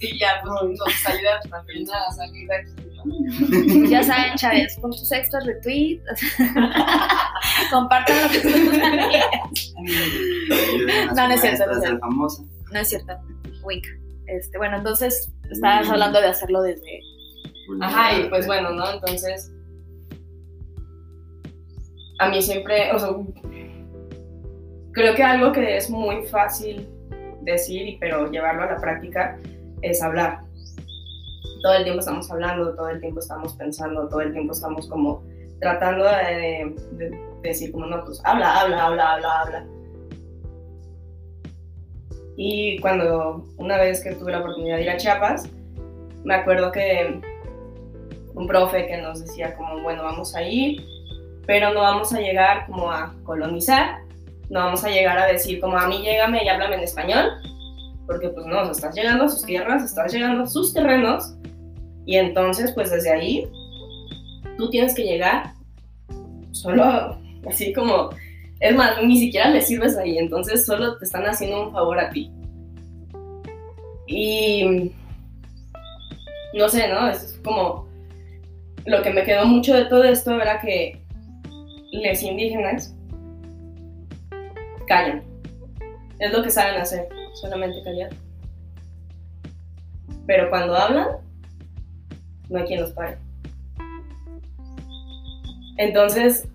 Y 0.00 0.18
ya, 0.18 0.40
pues 0.42 0.78
nos 0.78 1.06
ayudan 1.06 1.40
también 1.50 1.86
a 1.90 2.12
salir 2.14 2.48
de 2.48 2.56
aquí. 2.56 2.72
Ya 3.90 4.02
saben, 4.02 4.34
Chávez, 4.36 4.76
con 4.80 4.90
tus 4.90 5.12
extras 5.12 5.44
retweet, 5.46 6.00
compartan 7.70 8.22
lo 8.22 8.28
que 8.28 8.40
tú 8.40 8.48
No, 11.14 11.28
no 11.28 11.34
es 11.34 11.40
cierto, 11.40 11.66
no 11.66 11.72
es 11.72 11.80
cierto. 11.80 11.98
famosa. 12.00 12.42
No 12.72 12.78
es 12.78 12.88
cierto, 12.88 13.12
wink. 13.62 13.86
Este, 14.26 14.58
bueno, 14.58 14.76
entonces 14.78 15.30
estabas 15.50 15.88
hablando 15.88 16.20
de 16.20 16.28
hacerlo 16.28 16.62
desde... 16.62 17.00
Ajá, 17.80 18.18
y 18.18 18.28
pues 18.28 18.46
bueno, 18.46 18.70
¿no? 18.70 18.90
Entonces, 18.90 19.52
a 22.18 22.28
mí 22.28 22.42
siempre, 22.42 22.92
o 22.92 22.98
sea, 22.98 23.10
creo 24.92 25.14
que 25.14 25.22
algo 25.22 25.52
que 25.52 25.76
es 25.76 25.88
muy 25.90 26.26
fácil 26.26 26.88
decir, 27.42 27.96
pero 28.00 28.30
llevarlo 28.30 28.62
a 28.62 28.72
la 28.72 28.76
práctica 28.76 29.38
es 29.82 30.02
hablar. 30.02 30.40
Todo 31.62 31.74
el 31.74 31.84
tiempo 31.84 32.00
estamos 32.00 32.30
hablando, 32.30 32.74
todo 32.74 32.88
el 32.88 33.00
tiempo 33.00 33.20
estamos 33.20 33.54
pensando, 33.54 34.08
todo 34.08 34.20
el 34.20 34.32
tiempo 34.32 34.52
estamos 34.52 34.88
como 34.88 35.22
tratando 35.60 36.04
de, 36.04 36.74
de 36.92 37.18
decir 37.42 37.72
como, 37.72 37.86
no, 37.86 38.04
pues 38.04 38.20
habla, 38.24 38.60
habla, 38.60 38.86
habla, 38.86 39.12
habla, 39.12 39.40
habla. 39.40 39.66
Y 42.36 42.78
cuando 42.78 43.44
una 43.58 43.76
vez 43.76 44.02
que 44.02 44.14
tuve 44.14 44.32
la 44.32 44.40
oportunidad 44.40 44.76
de 44.76 44.82
ir 44.84 44.90
a 44.90 44.96
Chiapas, 44.96 45.48
me 46.24 46.34
acuerdo 46.34 46.72
que 46.72 47.20
un 48.40 48.46
profe 48.46 48.86
que 48.86 48.96
nos 48.96 49.20
decía 49.20 49.54
como, 49.54 49.82
bueno, 49.82 50.02
vamos 50.02 50.34
a 50.34 50.42
ir, 50.42 50.82
pero 51.46 51.74
no 51.74 51.80
vamos 51.80 52.12
a 52.14 52.20
llegar 52.20 52.66
como 52.66 52.90
a 52.90 53.14
colonizar, 53.24 53.98
no 54.48 54.60
vamos 54.60 54.82
a 54.82 54.88
llegar 54.88 55.18
a 55.18 55.26
decir 55.26 55.60
como 55.60 55.76
a 55.76 55.86
mí 55.86 55.98
llégame 56.02 56.42
y 56.42 56.48
háblame 56.48 56.76
en 56.76 56.82
español, 56.82 57.32
porque 58.06 58.30
pues 58.30 58.46
no, 58.46 58.60
o 58.60 58.64
sea, 58.64 58.72
estás 58.72 58.94
llegando 58.94 59.24
a 59.24 59.28
sus 59.28 59.44
tierras, 59.44 59.84
estás 59.84 60.12
llegando 60.12 60.44
a 60.44 60.46
sus 60.46 60.72
terrenos, 60.72 61.34
y 62.06 62.16
entonces 62.16 62.72
pues 62.72 62.90
desde 62.90 63.12
ahí 63.12 63.46
tú 64.56 64.70
tienes 64.70 64.94
que 64.94 65.04
llegar 65.04 65.52
solo 66.52 67.18
así 67.46 67.74
como, 67.74 68.08
es 68.58 68.74
más, 68.74 69.02
ni 69.02 69.18
siquiera 69.18 69.50
le 69.50 69.60
sirves 69.60 69.98
ahí, 69.98 70.16
entonces 70.16 70.64
solo 70.64 70.96
te 70.96 71.04
están 71.04 71.24
haciendo 71.24 71.66
un 71.66 71.72
favor 71.72 71.98
a 71.98 72.08
ti. 72.08 72.30
Y 74.06 74.92
no 76.54 76.68
sé, 76.68 76.88
¿no? 76.88 77.08
Es 77.08 77.38
como 77.44 77.89
lo 78.90 79.02
que 79.02 79.10
me 79.10 79.22
quedó 79.22 79.46
mucho 79.46 79.72
de 79.74 79.84
todo 79.84 80.02
esto 80.02 80.32
era 80.40 80.60
que 80.60 81.00
los 81.92 82.22
indígenas 82.24 82.92
callan. 84.88 85.22
Es 86.18 86.32
lo 86.32 86.42
que 86.42 86.50
saben 86.50 86.80
hacer, 86.80 87.08
solamente 87.34 87.82
callar. 87.84 88.10
Pero 90.26 90.50
cuando 90.50 90.74
hablan, 90.74 91.06
no 92.48 92.58
hay 92.58 92.64
quien 92.64 92.80
los 92.80 92.90
pare. 92.90 93.16
Entonces, 95.76 96.48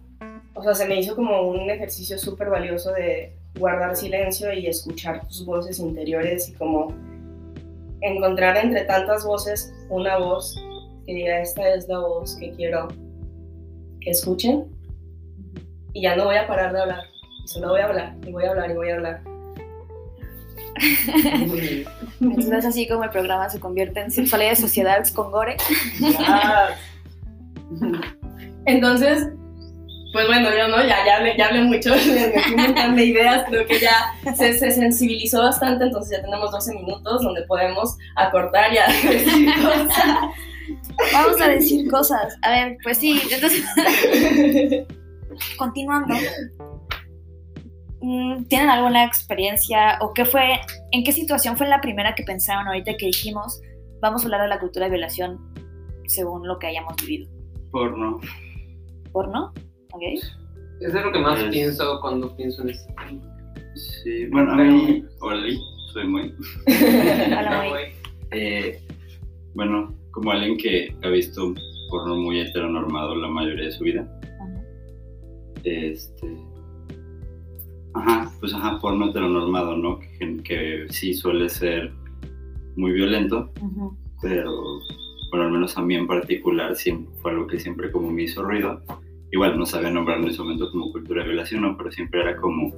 o 0.56 0.62
sea, 0.62 0.76
se 0.76 0.88
me 0.88 1.00
hizo 1.00 1.16
como 1.16 1.42
un 1.44 1.70
ejercicio 1.70 2.18
súper 2.18 2.50
valioso 2.50 2.92
de 2.92 3.34
guardar 3.58 3.96
silencio 3.96 4.52
y 4.52 4.68
escuchar 4.68 5.26
tus 5.26 5.46
voces 5.46 5.80
interiores 5.80 6.50
y 6.50 6.54
como 6.54 6.94
encontrar 8.02 8.58
entre 8.58 8.84
tantas 8.84 9.26
voces 9.26 9.74
una 9.90 10.18
voz 10.18 10.54
que 11.06 11.14
diga, 11.14 11.42
esta 11.42 11.74
es 11.74 11.88
la 11.88 12.00
voz 12.00 12.36
que 12.38 12.52
quiero 12.52 12.88
que 14.02 14.12
escuchen 14.12 14.66
y 15.94 16.02
ya 16.02 16.16
no 16.16 16.26
voy 16.26 16.36
a 16.36 16.46
parar 16.46 16.74
de 16.74 16.82
hablar, 16.82 17.04
y 17.44 17.48
solo 17.48 17.70
voy 17.70 17.80
a 17.80 17.86
hablar, 17.86 18.16
y 18.26 18.32
voy 18.32 18.44
a 18.44 18.50
hablar, 18.50 18.70
y 18.70 18.74
voy 18.74 18.90
a 18.90 18.96
hablar. 18.96 19.22
Entonces 22.20 22.66
así 22.66 22.86
como 22.86 23.06
el 23.06 23.10
programa 23.10 23.50
se 23.50 23.62
convierte 23.62 24.02
en 24.02 24.12
sexualidad 24.12 24.52
de 24.52 24.56
sociedades 24.58 25.12
con 25.12 25.32
gore. 25.32 25.56
Entonces, 28.66 29.30
pues 30.12 30.28
bueno, 30.28 30.50
yo 30.50 30.68
no, 30.68 30.86
ya, 30.86 31.06
ya, 31.06 31.18
hablé, 31.18 31.38
ya 31.38 31.48
hablé 31.48 31.62
mucho, 31.62 31.96
le 31.96 32.28
metí 32.28 32.54
un 32.54 32.62
montón 32.62 32.96
de 32.96 33.06
ideas, 33.06 33.46
creo 33.48 33.66
que 33.66 33.80
ya 33.80 34.14
se, 34.36 34.58
se, 34.58 34.72
sensibilizó 34.72 35.44
bastante, 35.44 35.86
entonces 35.86 36.18
ya 36.18 36.24
tenemos 36.24 36.52
12 36.52 36.74
minutos 36.74 37.22
donde 37.22 37.44
podemos 37.44 37.96
acortar 38.16 38.72
y 38.74 39.08
decir 39.08 39.54
cosas. 39.56 40.18
Vamos 41.14 41.42
a 41.42 41.48
decir 41.50 41.90
cosas. 41.90 42.36
A 42.42 42.52
ver, 42.52 42.78
pues 42.84 42.98
sí, 42.98 43.20
entonces, 43.32 43.64
continuando. 45.58 46.14
Mm, 48.02 48.46
¿Tienen 48.46 48.70
alguna 48.70 49.04
experiencia 49.06 49.98
o 50.02 50.14
qué 50.14 50.26
fue, 50.26 50.60
en 50.92 51.04
qué 51.04 51.12
situación 51.12 51.58
fue 51.58 51.68
la 51.68 51.82
primera 51.82 52.14
que 52.14 52.24
pensaron 52.24 52.68
ahorita 52.68 52.96
que 52.98 53.08
dijimos, 53.08 53.60
vamos 54.02 54.22
a 54.22 54.26
hablar 54.26 54.42
de 54.44 54.48
la 54.50 54.60
cultura 54.60 54.86
de 54.86 54.92
violación 54.92 55.40
según 56.08 56.48
lo 56.48 56.60
que 56.60 56.68
hayamos 56.68 56.96
vivido? 56.98 57.30
Porno. 57.72 58.20
¿Porno? 59.12 59.54
¿Ok? 59.94 60.02
Es 60.82 60.94
de 60.94 61.02
lo 61.02 61.12
que 61.12 61.20
más 61.20 61.40
Es- 61.40 61.50
pienso 61.52 62.00
cuando 62.02 62.36
pienso 62.36 62.62
en 62.64 62.70
este 62.70 62.94
tema. 62.94 63.22
Sí, 64.04 64.28
bueno, 64.28 64.52
a 64.54 64.56
mí, 64.56 65.04
hola, 65.22 65.48
soy 65.92 66.08
muy. 66.08 66.34
Hola, 66.68 67.58
güey. 67.58 67.70
güey. 67.70 67.86
Eh, 68.32 68.82
bueno, 69.54 69.96
como 70.16 70.32
alguien 70.32 70.58
que 70.58 70.96
ha 71.04 71.10
visto 71.10 71.54
porno 71.90 72.16
muy 72.16 72.40
heteronormado 72.40 73.16
la 73.16 73.28
mayoría 73.28 73.66
de 73.66 73.72
su 73.72 73.84
vida. 73.84 74.20
Ajá. 74.24 74.64
Este. 75.64 76.38
Ajá, 77.94 78.32
pues 78.40 78.54
ajá, 78.54 78.80
porno 78.80 79.10
heteronormado, 79.10 79.76
¿no? 79.78 80.00
Que, 80.00 80.38
que 80.44 80.86
sí 80.90 81.14
suele 81.14 81.50
ser 81.50 81.94
muy 82.78 82.92
violento, 82.94 83.52
pero 84.22 84.52
bueno, 85.32 85.46
al 85.46 85.52
menos 85.52 85.78
a 85.78 85.82
mí 85.82 85.96
en 85.96 86.08
particular 86.08 86.76
siempre, 86.76 87.14
fue 87.22 87.32
algo 87.32 87.48
que 87.48 87.60
siempre 87.60 87.92
como 87.92 88.10
me 88.10 88.24
hizo 88.24 88.42
ruido. 88.42 88.82
Igual 89.32 89.58
no 89.58 89.66
sabía 89.66 89.92
nombrar 89.92 90.20
en 90.20 90.30
ese 90.30 90.42
momento 90.42 90.72
como 90.72 90.92
cultura 90.94 91.22
de 91.24 91.30
violación, 91.30 91.62
¿no? 91.62 91.76
Pero 91.78 91.92
siempre 91.92 92.22
era 92.22 92.38
como... 92.38 92.74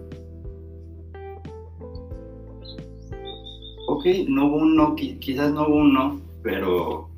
Ok, 3.89 4.05
no 4.27 4.47
hubo 4.47 4.57
un 4.57 4.75
no, 4.75 4.95
qui- 4.95 5.19
quizás 5.19 5.53
no 5.53 5.67
hubo 5.67 5.75
un 5.77 5.93
no, 5.93 6.21
pero... 6.43 7.09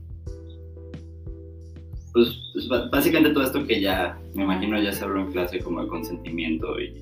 Pues, 2.14 2.42
pues, 2.54 2.68
básicamente 2.92 3.34
todo 3.34 3.44
esto 3.44 3.66
que 3.66 3.82
ya, 3.82 4.18
me 4.34 4.44
imagino 4.44 4.82
ya 4.82 4.92
se 4.92 5.04
habló 5.04 5.22
en 5.22 5.32
clase 5.32 5.60
como 5.60 5.82
de 5.82 5.88
consentimiento 5.88 6.80
y... 6.80 6.94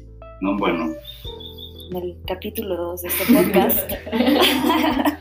No, 0.41 0.55
bueno, 0.57 0.93
En 1.89 1.97
el 1.97 2.15
capítulo 2.27 2.75
2 2.75 3.01
de 3.01 3.07
este 3.07 3.33
podcast. 3.33 3.91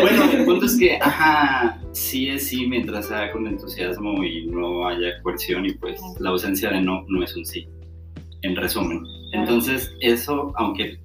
Bueno, 0.00 0.24
el 0.32 0.44
punto 0.44 0.66
es 0.66 0.76
que, 0.76 0.98
ajá, 1.00 1.80
sí 1.92 2.28
es 2.28 2.48
sí 2.48 2.66
mientras 2.66 3.06
sea 3.06 3.30
con 3.30 3.46
entusiasmo 3.46 4.24
y 4.24 4.46
no 4.46 4.88
haya 4.88 5.22
coerción 5.22 5.66
y 5.66 5.72
pues 5.74 6.00
la 6.18 6.30
ausencia 6.30 6.70
de 6.70 6.80
no 6.80 7.04
no 7.06 7.22
es 7.22 7.36
un 7.36 7.46
sí, 7.46 7.68
en 8.42 8.56
resumen. 8.56 9.04
Entonces, 9.32 9.94
eso, 10.00 10.52
aunque 10.56 10.98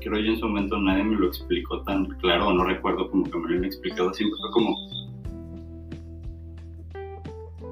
creo 0.00 0.20
yo 0.20 0.32
en 0.32 0.38
su 0.38 0.46
momento 0.46 0.78
nadie 0.78 1.02
me 1.02 1.16
lo 1.16 1.28
explicó 1.28 1.82
tan 1.82 2.06
claro, 2.20 2.48
o 2.48 2.52
no 2.52 2.64
recuerdo 2.64 3.10
como 3.10 3.24
que 3.24 3.38
me 3.38 3.44
lo 3.44 3.48
hayan 3.50 3.64
explicado, 3.64 4.12
siempre 4.12 4.38
fue 4.40 4.50
como, 4.52 4.76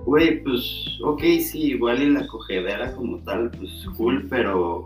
güey, 0.04 0.42
pues, 0.42 0.98
ok, 1.02 1.22
sí, 1.40 1.72
igual 1.72 2.02
y 2.02 2.10
la 2.10 2.26
cogedera 2.26 2.94
como 2.94 3.18
tal, 3.18 3.50
pues 3.50 3.86
cool, 3.96 4.26
pero, 4.28 4.84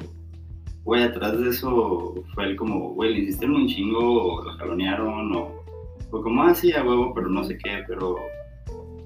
güey, 0.85 1.03
atrás 1.03 1.39
de 1.39 1.51
eso 1.51 2.15
fue 2.35 2.45
el 2.45 2.57
como, 2.57 2.95
güey, 2.95 3.15
le 3.15 3.21
hiciste 3.21 3.47
un 3.47 3.67
chingo, 3.67 4.35
o 4.35 4.45
la 4.45 4.53
jalonearon, 4.55 5.35
o 5.35 5.63
fue 6.11 6.23
como, 6.23 6.43
ah, 6.43 6.55
sí, 6.55 6.73
a 6.73 6.85
huevo, 6.85 7.13
pero 7.15 7.29
no 7.29 7.45
sé 7.45 7.59
qué, 7.59 7.83
pero, 7.89 8.17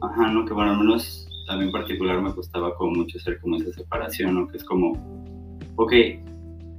ajá, 0.03 0.31
no, 0.31 0.45
que 0.45 0.53
bueno, 0.53 0.73
al 0.73 0.79
menos 0.79 1.27
a 1.49 1.57
mí 1.57 1.65
en 1.65 1.73
particular 1.73 2.21
me 2.23 2.35
costaba 2.35 2.75
como 2.75 2.93
mucho 2.93 3.19
hacer 3.19 3.41
como 3.41 3.57
esa 3.57 3.73
separación, 3.73 4.35
¿no? 4.35 4.49
Que 4.49 4.59
es 4.59 4.65
como, 4.65 4.93
ok, 5.77 5.93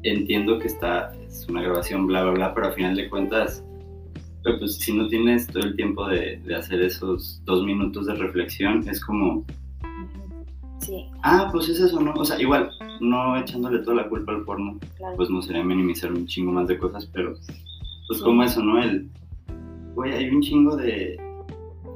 entiendo 0.03 0.59
que 0.59 0.67
está, 0.67 1.13
es 1.27 1.47
una 1.49 1.61
grabación, 1.61 2.07
bla, 2.07 2.23
bla, 2.23 2.31
bla, 2.33 2.53
pero 2.53 2.67
al 2.67 2.73
final 2.73 2.95
de 2.95 3.09
cuentas, 3.09 3.63
pero 4.43 4.59
pues 4.59 4.77
si 4.77 4.93
no 4.93 5.07
tienes 5.07 5.47
todo 5.47 5.63
el 5.63 5.75
tiempo 5.75 6.07
de, 6.07 6.37
de 6.45 6.55
hacer 6.55 6.81
esos 6.81 7.41
dos 7.45 7.63
minutos 7.65 8.05
de 8.07 8.15
reflexión, 8.15 8.87
es 8.87 9.03
como, 9.03 9.45
Sí, 10.79 11.05
ah, 11.21 11.47
pues 11.51 11.69
es 11.69 11.79
eso, 11.79 11.99
¿no? 12.01 12.11
O 12.13 12.25
sea, 12.25 12.41
igual, 12.41 12.71
no 13.01 13.37
echándole 13.37 13.79
toda 13.79 13.97
la 13.97 14.09
culpa 14.09 14.31
al 14.31 14.43
porno, 14.43 14.79
claro. 14.97 15.15
pues 15.15 15.29
no 15.29 15.39
sería 15.43 15.63
minimizar 15.63 16.11
un 16.11 16.25
chingo 16.25 16.51
más 16.51 16.67
de 16.67 16.77
cosas, 16.79 17.05
pero 17.13 17.33
pues 18.07 18.17
Sí. 18.19 18.23
como 18.25 18.41
eso, 18.43 18.63
¿no? 18.63 18.81
El, 18.81 19.07
güey, 19.93 20.11
hay 20.13 20.29
un 20.29 20.41
chingo 20.41 20.75
de... 20.75 21.17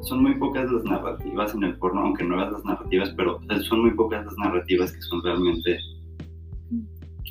Son 0.01 0.21
muy 0.21 0.35
pocas 0.35 0.71
las 0.71 0.83
narrativas 0.83 1.55
en 1.55 1.63
el 1.63 1.75
porno, 1.77 2.01
aunque 2.01 2.23
no 2.23 2.37
veas 2.37 2.51
las 2.51 2.63
narrativas, 2.63 3.09
pero 3.17 3.39
son 3.67 3.81
muy 3.81 3.91
pocas 3.95 4.23
las 4.23 4.37
narrativas 4.37 4.91
que 4.91 5.01
son 5.01 5.23
realmente 5.23 5.79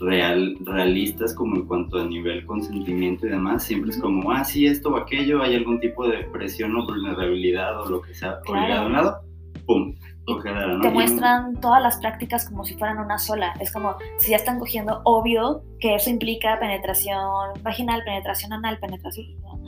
real, 0.00 0.56
realistas 0.64 1.34
como 1.34 1.56
en 1.56 1.66
cuanto 1.66 1.98
a 2.00 2.04
nivel 2.04 2.44
consentimiento 2.46 3.26
y 3.26 3.30
demás. 3.30 3.62
Siempre 3.64 3.90
es 3.90 3.98
como, 4.00 4.30
ah, 4.32 4.44
sí, 4.44 4.66
esto 4.66 4.90
o 4.90 4.96
aquello, 4.96 5.42
hay 5.42 5.54
algún 5.56 5.80
tipo 5.80 6.06
de 6.08 6.24
presión 6.24 6.74
o 6.76 6.84
vulnerabilidad 6.84 7.80
o 7.80 7.88
lo 7.88 8.00
que 8.02 8.14
sea 8.14 8.40
Claro. 8.40 8.60
obligado 8.60 8.82
a 8.82 8.86
un 8.86 8.92
lado, 8.92 9.20
¡pum! 9.66 9.94
Cogedera, 10.26 10.68
¿no? 10.68 10.80
te 10.80 10.88
muestran 10.90 11.60
todas 11.60 11.82
las 11.82 11.98
prácticas 11.98 12.48
como 12.48 12.64
si 12.64 12.72
fueran 12.78 12.98
una 12.98 13.18
sola. 13.18 13.52
Es 13.60 13.70
como 13.70 13.94
si 14.18 14.30
ya 14.30 14.36
están 14.36 14.58
cogiendo, 14.58 15.02
obvio 15.04 15.62
que 15.80 15.94
eso 15.96 16.08
implica 16.08 16.58
penetración 16.58 17.20
vaginal, 17.62 18.02
penetración 18.06 18.54
anal, 18.54 18.78
penetración. 18.80 19.26
¿no? 19.42 19.60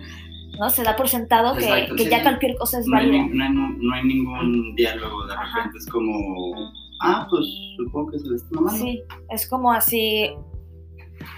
¿no? 0.58 0.70
Se 0.70 0.82
da 0.82 0.96
por 0.96 1.08
sentado 1.10 1.54
que, 1.54 1.64
Exacto, 1.64 1.96
que 1.96 2.04
sí, 2.04 2.10
ya 2.10 2.22
cualquier 2.22 2.56
cosa 2.56 2.78
es 2.80 2.86
No 2.86 2.94
válida. 2.96 3.22
no 3.30 3.44
hay- 3.44 3.76
no 3.78 3.94
hay 3.94 4.04
ningún 4.04 4.74
diálogo, 4.74 5.26
de 5.26 5.34
Ajá. 5.34 5.56
repente 5.58 5.76
es 5.76 5.86
como, 5.90 6.54
ah, 7.02 7.26
pues 7.30 7.44
supongo 7.76 8.10
que 8.10 8.18
se 8.18 8.28
le 8.28 8.36
está 8.36 8.48
mamando. 8.60 8.78
Sí, 8.84 9.02
es 9.30 9.48
como 9.48 9.72
así, 9.72 10.30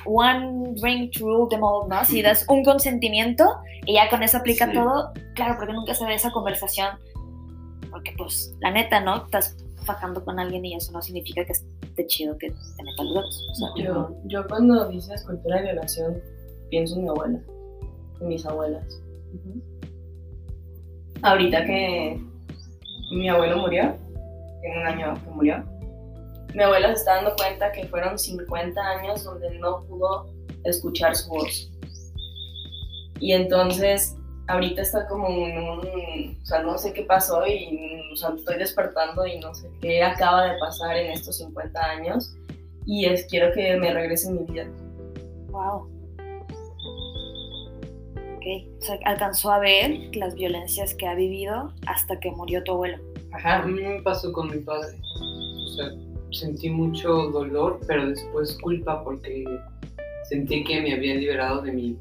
one 0.04 0.74
ring 0.82 1.10
to 1.12 1.24
rule 1.26 1.48
them 1.50 1.62
all, 1.62 1.88
¿no? 1.88 2.04
Si 2.04 2.22
das 2.22 2.44
un 2.48 2.64
consentimiento 2.64 3.44
y 3.86 3.94
ya 3.94 4.08
con 4.10 4.22
eso 4.22 4.38
aplica 4.38 4.66
Sí. 4.66 4.74
todo, 4.74 5.12
claro, 5.34 5.54
porque 5.58 5.72
nunca 5.72 5.94
se 5.94 6.04
ve 6.04 6.14
esa 6.14 6.30
conversación, 6.30 6.88
porque 7.90 8.12
pues, 8.16 8.54
la 8.60 8.70
neta, 8.70 9.00
¿no? 9.00 9.16
Estás 9.24 9.56
fajando 9.84 10.24
con 10.24 10.38
alguien 10.38 10.64
y 10.66 10.74
eso 10.74 10.92
no 10.92 11.00
significa 11.00 11.44
que 11.44 11.52
esté 11.52 12.06
chido 12.06 12.36
que 12.38 12.50
te 12.50 12.82
meta 12.82 13.02
los. 13.04 13.46
O 13.50 13.54
sea, 13.54 13.68
Yo, 13.84 14.10
yo 14.26 14.46
cuando 14.46 14.88
dices 14.88 15.24
cultura 15.24 15.56
de 15.56 15.62
violación, 15.72 16.20
pienso 16.70 16.96
en 16.96 17.02
mi 17.04 17.08
abuela, 17.08 17.40
en 18.20 18.28
mis 18.28 18.44
abuelas. 18.44 19.00
ujú. 19.34 19.62
Ahorita 21.22 21.64
que 21.64 22.20
mi 23.12 23.28
abuelo 23.28 23.58
murió, 23.58 23.96
tiene 24.60 24.80
un 24.80 24.86
año 24.86 25.14
que 25.14 25.30
murió, 25.30 25.64
mi 26.54 26.62
abuela 26.62 26.88
se 26.88 26.94
está 26.94 27.16
dando 27.16 27.34
cuenta 27.36 27.70
que 27.72 27.86
fueron 27.86 28.18
50 28.18 28.80
años 28.80 29.24
donde 29.24 29.58
no 29.58 29.84
pudo 29.84 30.32
escuchar 30.64 31.14
su 31.14 31.30
voz. 31.30 31.70
Y 33.20 33.32
entonces, 33.32 34.16
ahorita 34.46 34.82
está 34.82 35.06
como 35.08 35.28
en 35.28 35.58
un, 35.58 36.38
o 36.42 36.46
sea, 36.46 36.62
no 36.62 36.78
sé 36.78 36.92
qué 36.92 37.02
pasó 37.02 37.46
y, 37.46 38.00
o 38.12 38.16
sea, 38.16 38.30
estoy 38.36 38.56
despertando 38.56 39.26
y 39.26 39.38
no 39.40 39.54
sé 39.54 39.70
qué 39.80 40.02
acaba 40.02 40.44
de 40.44 40.58
pasar 40.58 40.96
en 40.96 41.12
estos 41.12 41.38
50 41.38 41.80
años 41.80 42.34
y 42.86 43.04
es, 43.04 43.26
quiero 43.26 43.52
que 43.52 43.76
me 43.76 43.92
regrese 43.92 44.30
mi 44.30 44.44
vida. 44.44 44.66
Wow. 45.50 45.88
Ok, 48.36 48.44
o 48.78 48.80
sea, 48.80 48.98
alcanzó 49.04 49.50
a 49.50 49.58
ver 49.58 50.16
las 50.16 50.34
violencias 50.34 50.94
que 50.94 51.06
ha 51.06 51.14
vivido 51.14 51.72
hasta 51.86 52.18
que 52.18 52.30
murió 52.30 52.64
tu 52.64 52.72
abuelo. 52.72 52.98
A 53.32 53.36
Ajá. 53.36 53.66
mí 53.66 53.80
me 53.80 54.02
pasó 54.02 54.32
con 54.32 54.48
mi 54.50 54.58
padre. 54.58 54.98
O 55.20 55.66
sea, 55.76 55.90
sentí 56.32 56.70
mucho 56.70 57.08
dolor, 57.30 57.80
pero 57.86 58.08
después 58.08 58.58
culpa 58.62 59.02
porque 59.04 59.44
sentí 60.28 60.64
que 60.64 60.80
me 60.80 60.94
había 60.94 61.14
liberado 61.14 61.62
de 61.62 61.72
mi 61.72 61.98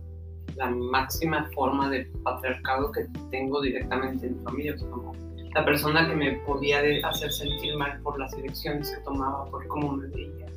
la 0.57 0.71
máxima 0.71 1.47
forma 1.53 1.89
de 1.89 2.05
patriarcado 2.23 2.91
que 2.91 3.05
tengo 3.29 3.61
directamente 3.61 4.25
en 4.25 4.37
mi 4.39 4.43
familia, 4.43 4.77
sea, 4.77 4.89
como 4.89 5.13
la 5.53 5.63
persona 5.63 6.07
que 6.07 6.15
me 6.15 6.31
podía 6.47 6.79
hacer 7.07 7.31
sentir 7.31 7.77
mal 7.77 8.01
por 8.01 8.19
las 8.19 8.33
elecciones 8.33 8.91
que 8.91 9.01
tomaba, 9.03 9.45
por 9.45 9.65
cómo 9.67 9.93
me 9.93 10.07
veía, 10.07 10.47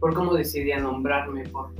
por 0.00 0.12
cómo 0.12 0.34
decidía 0.34 0.80
nombrarme, 0.80 1.44
por 1.48 1.70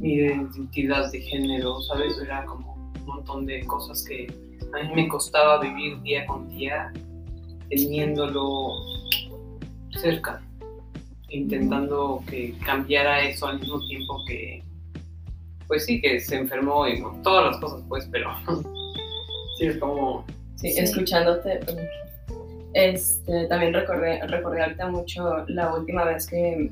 mi 0.00 0.14
identidad 0.14 1.10
de 1.12 1.20
género, 1.20 1.80
¿sabes? 1.82 2.18
Era 2.22 2.44
como 2.46 2.74
un 3.00 3.06
montón 3.06 3.46
de 3.46 3.64
cosas 3.66 4.02
que 4.04 4.26
a 4.72 4.82
mí 4.82 4.94
me 4.94 5.08
costaba 5.08 5.60
vivir 5.60 6.00
día 6.00 6.26
con 6.26 6.48
día 6.48 6.90
teniéndolo 7.70 8.68
cerca, 10.00 10.40
intentando 11.28 12.22
que 12.28 12.54
cambiara 12.64 13.22
eso 13.22 13.46
al 13.46 13.60
mismo 13.60 13.78
tiempo 13.86 14.18
que, 14.26 14.62
pues 15.66 15.84
sí, 15.86 16.00
que 16.00 16.20
se 16.20 16.36
enfermó 16.36 16.86
y 16.86 17.00
bueno, 17.00 17.20
todas 17.22 17.46
las 17.52 17.56
cosas, 17.58 17.82
pues, 17.88 18.08
pero 18.10 18.30
sí 19.58 19.66
es 19.66 19.78
como, 19.78 20.24
Sí, 20.56 20.70
Sí. 20.72 20.80
escuchándote. 20.80 21.60
pues, 21.64 21.76
Este, 22.74 23.46
también 23.46 23.72
recordé, 23.74 24.20
recordé 24.26 24.62
ahorita 24.62 24.88
mucho 24.88 25.44
la 25.48 25.74
última 25.74 26.04
vez 26.04 26.26
que 26.26 26.70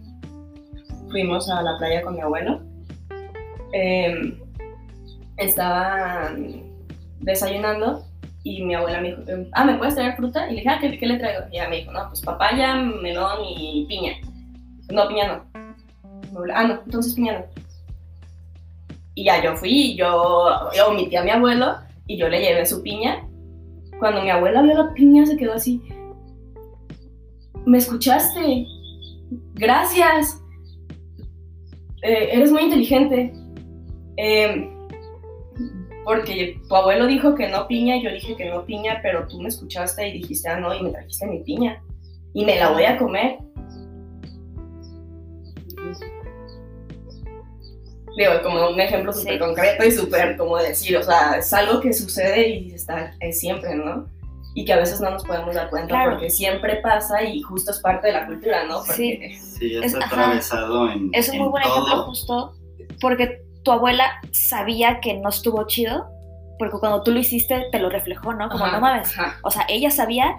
fuimos 1.10 1.48
a 1.50 1.62
la 1.62 1.76
playa 1.78 2.02
con 2.02 2.14
mi 2.14 2.20
abuelo. 2.22 2.60
Em, 3.72 4.38
estaba 5.36 6.32
desayunando 7.20 8.04
y 8.44 8.62
mi 8.64 8.74
abuela 8.74 9.00
me 9.00 9.10
dijo, 9.10 9.22
em, 9.28 9.46
ah, 9.52 9.64
¿me 9.64 9.76
puedes 9.76 9.94
traer 9.94 10.16
fruta? 10.16 10.46
Y 10.46 10.50
le 10.50 10.56
dije, 10.56 10.68
ah, 10.68 10.78
¿qué, 10.80 10.98
qué 10.98 11.06
le 11.06 11.18
traigo? 11.18 11.42
Y 11.50 11.56
ella 11.56 11.68
me 11.68 11.76
dijo, 11.76 11.92
no, 11.92 12.08
pues 12.08 12.20
papaya, 12.22 12.74
melón 12.74 13.44
y 13.44 13.86
piña. 13.88 14.14
No, 14.90 15.08
piña 15.08 15.44
no. 15.54 16.48
Ah, 16.54 16.64
no, 16.64 16.80
entonces 16.84 17.14
piña 17.14 17.38
no. 17.38 17.44
Y 19.14 19.24
ya 19.24 19.42
yo 19.42 19.56
fui 19.56 19.94
yo, 19.94 20.70
yo 20.74 20.88
omití 20.88 21.16
a 21.16 21.22
mi 21.22 21.30
abuelo 21.30 21.76
y 22.06 22.16
yo 22.16 22.28
le 22.28 22.40
llevé 22.40 22.66
su 22.66 22.82
piña. 22.82 23.26
Cuando 23.98 24.22
mi 24.22 24.30
abuela 24.30 24.62
vio 24.62 24.74
la 24.74 24.94
piña 24.94 25.26
se 25.26 25.36
quedó 25.36 25.54
así. 25.54 25.80
¿Me 27.64 27.78
escuchaste? 27.78 28.66
Gracias. 29.54 30.42
Eh, 32.02 32.30
eres 32.32 32.50
muy 32.50 32.62
inteligente. 32.62 33.32
Eh, 34.16 34.68
porque 36.04 36.60
tu 36.68 36.74
abuelo 36.76 37.06
dijo 37.06 37.34
que 37.34 37.48
no 37.48 37.66
piña 37.68 37.96
y 37.96 38.02
yo 38.02 38.10
dije 38.10 38.36
que 38.36 38.50
no 38.50 38.64
piña, 38.64 38.98
pero 39.02 39.26
tú 39.28 39.40
me 39.40 39.48
escuchaste 39.48 40.08
y 40.08 40.12
dijiste, 40.20 40.48
ah, 40.48 40.58
no, 40.58 40.74
y 40.74 40.82
me 40.82 40.90
trajiste 40.90 41.26
mi 41.26 41.40
piña. 41.42 41.82
Y 42.34 42.44
me 42.44 42.56
la 42.58 42.70
voy 42.70 42.84
a 42.84 42.96
comer. 42.98 43.38
Digo, 48.16 48.32
como 48.42 48.68
un 48.68 48.78
ejemplo 48.80 49.12
súper 49.12 49.34
Sí. 49.34 49.38
concreto 49.38 49.84
y 49.86 49.90
súper 49.90 50.36
como 50.36 50.58
decir, 50.58 50.96
o 50.98 51.02
sea, 51.02 51.36
es 51.38 51.50
algo 51.52 51.80
que 51.80 51.92
sucede 51.94 52.46
y 52.48 52.72
está 52.74 53.14
es 53.20 53.40
siempre, 53.40 53.74
¿no? 53.74 54.06
Y 54.54 54.66
que 54.66 54.72
a 54.74 54.76
veces 54.76 55.00
no 55.00 55.10
nos 55.10 55.24
podemos 55.24 55.54
dar 55.54 55.70
cuenta 55.70 55.88
Claro. 55.94 56.10
porque 56.12 56.28
siempre 56.28 56.76
pasa 56.82 57.22
y 57.24 57.40
justo 57.40 57.70
es 57.70 57.78
parte 57.80 58.08
de 58.08 58.12
la 58.12 58.26
cultura, 58.26 58.64
¿no? 58.64 58.82
Porque, 58.86 59.38
Sí, 59.40 59.76
Es- 59.76 59.94
está 59.94 60.04
ajá. 60.04 60.20
atravesado 60.24 60.90
en, 60.90 61.08
Es 61.14 61.28
un 61.30 61.36
en 61.36 61.40
muy 61.42 61.50
buen 61.52 61.62
ejemplo 61.62 62.02
justo 62.02 62.52
porque 63.00 63.40
tu 63.64 63.72
abuela 63.72 64.04
sabía 64.32 65.00
que 65.00 65.18
no 65.18 65.28
estuvo 65.28 65.66
chido, 65.66 66.06
porque 66.58 66.78
cuando 66.78 67.02
tú 67.02 67.10
lo 67.12 67.18
hiciste 67.20 67.66
te 67.72 67.78
lo 67.78 67.88
reflejó, 67.90 68.32
¿no? 68.34 68.48
Como 68.48 68.64
Ajá, 68.64 68.74
no 68.76 68.80
mames. 68.80 69.18
Ajá, 69.18 69.38
O 69.44 69.50
sea, 69.50 69.64
ella 69.68 69.90
sabía, 69.90 70.36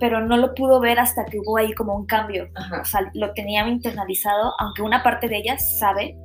pero 0.00 0.20
no 0.20 0.36
lo 0.36 0.54
pudo 0.54 0.80
ver 0.80 0.98
hasta 0.98 1.24
que 1.24 1.38
hubo 1.38 1.56
ahí 1.58 1.72
como 1.74 1.94
un 1.94 2.06
cambio. 2.06 2.48
ajá. 2.54 2.80
O 2.82 2.84
sea, 2.84 3.10
lo 3.14 3.32
tenía 3.34 3.66
internalizado, 3.68 4.52
aunque 4.58 4.82
una 4.82 5.02
parte 5.02 5.28
de 5.28 5.38
ella 5.38 5.58
sabe 5.58 6.16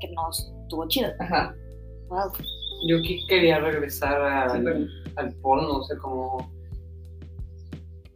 que 0.00 0.08
no 0.14 0.28
estuvo 0.30 0.86
chido. 0.88 1.10
Ajá, 1.20 1.54
Wow. 2.08 2.32
yo 2.88 2.98
aquí 2.98 3.26
quería 3.28 3.58
regresar 3.58 4.20
al, 4.22 4.58
súper. 4.58 4.86
al 5.16 5.34
porno, 5.42 5.76
o 5.78 5.84
sea, 5.84 5.96
como 5.98 6.50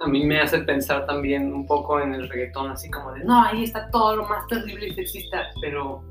a 0.00 0.06
mí 0.08 0.24
me 0.24 0.40
hace 0.40 0.58
pensar 0.60 1.06
también 1.06 1.52
un 1.52 1.66
poco 1.66 2.00
en 2.00 2.14
el 2.14 2.28
reggaetón, 2.28 2.70
así 2.70 2.90
como 2.90 3.12
de, 3.12 3.22
no, 3.24 3.40
ahí 3.44 3.64
está 3.64 3.88
todo 3.90 4.16
lo 4.16 4.26
más 4.28 4.46
terrible 4.48 4.88
y 4.88 4.94
sexista, 4.94 5.42
pero, 5.60 6.02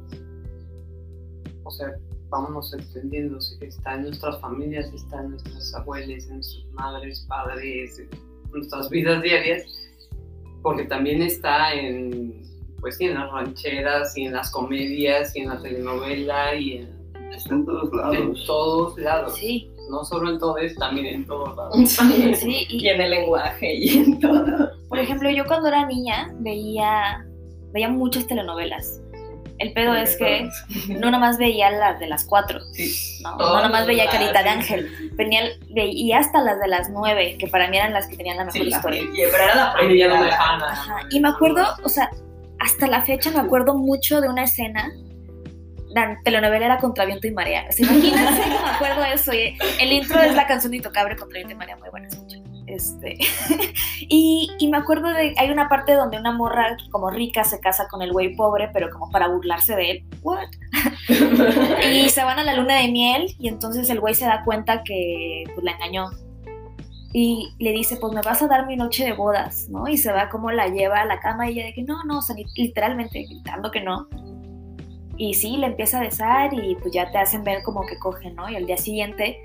o 1.71 1.73
sea, 1.73 1.95
vámonos 2.29 2.73
entendiendo, 2.73 3.39
sí 3.39 3.57
que 3.59 3.67
está 3.67 3.95
en 3.95 4.03
nuestras 4.03 4.39
familias, 4.41 4.91
está 4.93 5.21
en 5.21 5.31
nuestras 5.31 5.73
abuelas, 5.73 6.25
en 6.25 6.35
nuestras 6.35 6.65
madres, 6.73 7.25
padres, 7.29 7.99
en 7.99 8.09
nuestras 8.51 8.89
vidas 8.89 9.21
diarias, 9.23 9.63
porque 10.61 10.83
también 10.83 11.21
está 11.21 11.73
en, 11.73 12.43
pues 12.81 12.97
sí, 12.97 13.05
en 13.05 13.15
las 13.15 13.31
rancheras 13.31 14.17
y 14.17 14.25
en 14.25 14.33
las 14.33 14.51
comedias 14.51 15.35
y 15.35 15.39
en 15.41 15.49
la 15.49 15.61
telenovela 15.61 16.55
y 16.55 16.77
en, 16.77 17.01
Está 17.31 17.55
en 17.55 17.65
todos 17.65 17.89
en 17.93 17.97
lados. 17.97 18.45
todos 18.45 18.97
lados 18.99 19.35
Sí, 19.37 19.71
no 19.89 20.03
solo 20.03 20.31
en 20.31 20.37
todo 20.37 20.57
es, 20.57 20.75
también 20.75 21.05
en 21.05 21.25
todos 21.25 21.55
lados. 21.55 21.75
Sí, 21.89 22.35
sí. 22.35 22.67
Y 22.69 22.83
Y, 22.85 22.89
en 22.89 22.99
el 22.99 23.09
lenguaje 23.11 23.73
y 23.73 23.97
en 23.99 24.19
todo. 24.19 24.69
por 24.89 24.99
ejemplo, 24.99 25.29
yo 25.29 25.45
cuando 25.45 25.69
era 25.69 25.85
niña 25.85 26.33
veía, 26.39 27.25
veía 27.71 27.87
muchas 27.87 28.27
telenovelas. 28.27 29.01
El 29.61 29.73
pedo 29.73 29.95
es 29.95 30.17
que 30.17 30.49
no 30.99 31.11
nomás 31.11 31.37
veía 31.37 31.69
las 31.71 31.99
de 31.99 32.07
las 32.07 32.25
cuatro, 32.25 32.59
Sí. 32.73 33.19
no, 33.23 33.37
no 33.37 33.61
nomás 33.61 33.85
veía 33.85 34.09
Carita 34.09 34.41
de 34.43 34.49
Ángel, 34.49 35.11
venía, 35.13 35.41
veía 35.69 36.19
hasta 36.19 36.41
las 36.41 36.59
de 36.59 36.67
las 36.67 36.89
nueve, 36.89 37.35
que 37.39 37.47
para 37.47 37.67
mí 37.69 37.77
eran 37.77 37.93
las 37.93 38.07
que 38.07 38.17
tenían 38.17 38.37
la 38.37 38.45
mejor 38.45 38.61
Sí, 38.61 38.67
historia. 38.67 39.03
pero 39.31 39.43
era 39.43 39.55
la. 39.55 40.65
Ajá, 40.67 40.99
Y 41.11 41.19
me 41.19 41.29
acuerdo, 41.29 41.63
o 41.83 41.89
sea, 41.89 42.09
hasta 42.59 42.87
la 42.87 43.01
fecha 43.03 43.31
me 43.31 43.39
acuerdo 43.39 43.75
mucho 43.75 44.19
de 44.21 44.29
una 44.29 44.43
escena. 44.43 44.91
La 45.93 46.17
telenovela 46.23 46.65
era 46.67 46.77
Contra 46.77 47.03
Viento 47.05 47.27
y 47.27 47.31
Marea. 47.31 47.65
O 47.69 47.71
sea, 47.73 47.85
imagínense, 47.85 48.47
me 48.47 48.69
acuerdo 48.69 49.01
de 49.01 49.13
eso. 49.13 49.33
y 49.33 49.57
El 49.79 49.91
intro 49.91 50.21
es 50.21 50.33
la 50.35 50.47
canción 50.47 50.71
de 50.71 50.77
Intocable 50.77 51.15
Contra 51.17 51.37
Viento 51.39 51.53
y 51.53 51.57
Marea, 51.57 51.75
muy 51.75 51.89
buena 51.89 52.07
escucha. 52.07 52.37
Este, 52.71 53.17
y, 54.07 54.49
y 54.57 54.69
me 54.69 54.77
acuerdo 54.77 55.09
de, 55.09 55.33
hay 55.37 55.51
una 55.51 55.67
parte 55.67 55.93
donde 55.93 56.17
una 56.17 56.31
morra 56.31 56.77
como 56.89 57.09
rica 57.09 57.43
se 57.43 57.59
casa 57.59 57.89
con 57.89 58.01
el 58.01 58.13
güey 58.13 58.33
pobre, 58.35 58.69
pero 58.71 58.89
como 58.89 59.11
para 59.11 59.27
burlarse 59.27 59.75
de 59.75 59.91
él. 59.91 60.03
What? 60.23 60.47
Y 61.91 62.07
se 62.09 62.23
van 62.23 62.39
a 62.39 62.43
la 62.43 62.55
luna 62.55 62.77
de 62.77 62.87
miel 62.89 63.35
y 63.39 63.49
entonces 63.49 63.89
el 63.89 63.99
güey 63.99 64.15
se 64.15 64.25
da 64.25 64.43
cuenta 64.45 64.83
que 64.83 65.43
pues, 65.53 65.63
la 65.63 65.73
engañó. 65.73 66.09
Y 67.13 67.49
le 67.59 67.73
dice, 67.73 67.97
pues 67.97 68.13
me 68.13 68.21
vas 68.21 68.41
a 68.41 68.47
dar 68.47 68.65
mi 68.65 68.77
noche 68.77 69.03
de 69.03 69.11
bodas, 69.11 69.67
¿no? 69.67 69.89
Y 69.89 69.97
se 69.97 70.13
va 70.13 70.29
como 70.29 70.49
la 70.51 70.67
lleva 70.67 71.01
a 71.01 71.05
la 71.05 71.19
cama 71.19 71.49
y 71.49 71.53
ella 71.53 71.65
de 71.65 71.73
que 71.73 71.83
no, 71.83 72.05
no, 72.05 72.19
o 72.19 72.21
sea, 72.21 72.37
literalmente 72.55 73.23
gritando 73.23 73.69
que 73.69 73.81
no. 73.81 74.07
Y 75.17 75.33
sí, 75.33 75.57
le 75.57 75.67
empieza 75.67 75.97
a 75.97 76.03
besar 76.03 76.53
y 76.53 76.75
pues 76.75 76.93
ya 76.93 77.11
te 77.11 77.17
hacen 77.17 77.43
ver 77.43 77.63
como 77.63 77.85
que 77.85 77.99
cogen, 77.99 78.35
¿no? 78.35 78.49
Y 78.49 78.55
al 78.55 78.65
día 78.65 78.77
siguiente 78.77 79.43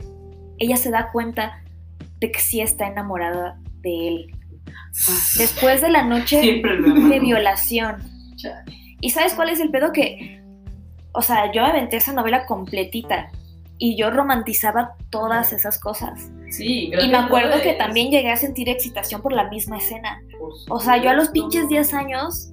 ella 0.59 0.77
se 0.77 0.91
da 0.91 1.11
cuenta 1.11 1.61
de 2.21 2.31
que 2.31 2.41
sí 2.41 2.61
está 2.61 2.87
enamorada 2.87 3.59
de 3.81 4.09
él. 4.09 4.37
Después 5.37 5.81
de 5.83 5.91
la 5.91 6.05
noche 6.05 6.63
de 6.63 7.21
violación. 7.21 7.97
¿Y 9.01 9.11
sabes 9.11 9.35
cuál 9.35 9.51
es 9.51 9.61
el 9.61 9.71
pedo? 9.71 9.93
Que, 9.93 10.43
o 11.13 11.23
sea, 11.23 11.53
yo 11.53 11.65
aventé 11.65 11.97
esa 11.97 12.13
novela 12.13 12.47
completita 12.47 13.31
y 13.79 13.97
yo 13.97 14.11
romantizaba 14.11 14.95
todas 15.11 15.53
esas 15.53 15.79
cosas. 15.79 16.31
Sí, 16.51 16.91
Y 16.99 17.09
me 17.09 17.19
acuerdo 17.19 17.61
que 17.63 17.75
también 17.75 18.11
llegué 18.11 18.31
a 18.31 18.37
sentir 18.37 18.69
excitación 18.69 19.21
por 19.21 19.33
la 19.33 19.49
misma 19.51 19.77
escena. 19.79 20.23
O 20.71 20.81
sea, 20.81 20.97
yo 20.97 21.11
a 21.11 21.15
los 21.15 21.29
pinches 21.29 21.69
10 21.69 21.93
años, 21.93 22.53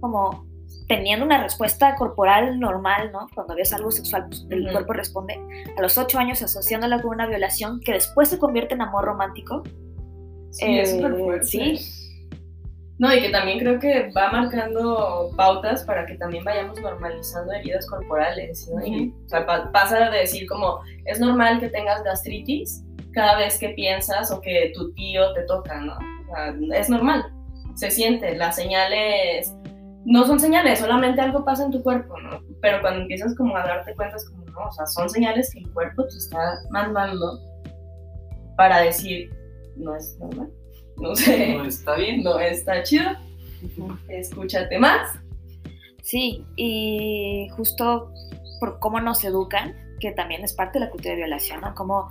como 0.00 0.46
teniendo 0.88 1.24
una 1.24 1.42
respuesta 1.42 1.94
corporal 1.96 2.58
normal, 2.60 3.10
¿no? 3.12 3.26
Cuando 3.34 3.54
ves 3.54 3.72
algo 3.72 3.90
sexual, 3.90 4.26
pues 4.28 4.46
el 4.50 4.64
Ujú. 4.64 4.72
cuerpo 4.72 4.92
responde. 4.92 5.40
A 5.78 5.80
los 5.82 5.96
8 5.96 6.18
años 6.18 6.42
asociándola 6.42 7.00
con 7.00 7.12
una 7.14 7.26
violación 7.26 7.80
que 7.80 7.92
después 7.92 8.28
se 8.28 8.38
convierte 8.38 8.74
en 8.74 8.82
amor 8.82 9.04
romántico. 9.04 9.62
Sí, 10.50 10.78
es 10.78 10.92
Eh, 10.92 10.96
súper 10.96 11.16
fuerte. 11.18 11.46
sí. 11.46 11.80
No, 12.96 13.12
y 13.12 13.20
que 13.20 13.30
también 13.30 13.58
creo 13.58 13.80
que 13.80 14.12
va 14.16 14.30
marcando 14.30 15.30
pautas 15.36 15.82
para 15.84 16.06
que 16.06 16.14
también 16.14 16.44
vayamos 16.44 16.80
normalizando 16.80 17.52
heridas 17.52 17.86
corporales, 17.88 18.70
¿no? 18.72 18.86
Y, 18.86 19.12
o 19.24 19.28
sea, 19.28 19.44
pa- 19.44 19.72
pasa 19.72 20.10
de 20.10 20.18
decir 20.18 20.46
como, 20.48 20.78
es 21.04 21.18
normal 21.18 21.58
que 21.58 21.68
tengas 21.70 22.04
gastritis 22.04 22.84
cada 23.12 23.36
vez 23.36 23.58
que 23.58 23.70
piensas 23.70 24.30
o 24.30 24.40
que 24.40 24.70
tu 24.76 24.92
tío 24.92 25.32
te 25.34 25.42
toca, 25.42 25.80
¿no? 25.80 25.94
O 25.94 26.34
sea, 26.70 26.78
es 26.80 26.88
normal, 26.88 27.24
se 27.74 27.90
siente, 27.90 28.36
las 28.36 28.54
señales 28.54 29.52
no 30.04 30.26
son 30.26 30.38
señales, 30.38 30.80
solamente 30.80 31.20
algo 31.20 31.44
pasa 31.44 31.64
en 31.64 31.70
tu 31.70 31.82
cuerpo, 31.82 32.18
¿no? 32.20 32.40
Pero 32.60 32.80
cuando 32.80 33.00
empiezas 33.02 33.34
como 33.36 33.56
a 33.56 33.64
darte 33.64 33.94
cuenta 33.94 34.16
es 34.16 34.28
como, 34.28 34.44
no, 34.46 34.68
o 34.68 34.72
sea, 34.72 34.86
son 34.86 35.08
señales 35.08 35.50
que 35.52 35.60
el 35.60 35.70
cuerpo 35.72 36.06
te 36.06 36.16
está 36.16 36.60
mandando 36.70 37.40
para 38.56 38.80
decir, 38.80 39.30
no 39.76 39.96
es 39.96 40.18
normal, 40.18 40.50
no 40.96 41.14
sé 41.16 41.54
No 41.54 41.64
está 41.64 41.96
bien. 41.96 42.22
no 42.22 42.38
está 42.38 42.82
chido. 42.82 43.10
Escúchate 44.08 44.78
más. 44.78 45.18
Sí, 46.02 46.44
y 46.56 47.48
justo 47.56 48.12
por 48.60 48.78
cómo 48.78 49.00
nos 49.00 49.24
educan, 49.24 49.74
que 50.00 50.12
también 50.12 50.44
es 50.44 50.52
parte 50.52 50.78
de 50.78 50.84
la 50.84 50.90
cultura 50.90 51.14
de 51.14 51.16
violación, 51.16 51.62
¿no? 51.62 51.74
Cómo, 51.74 52.10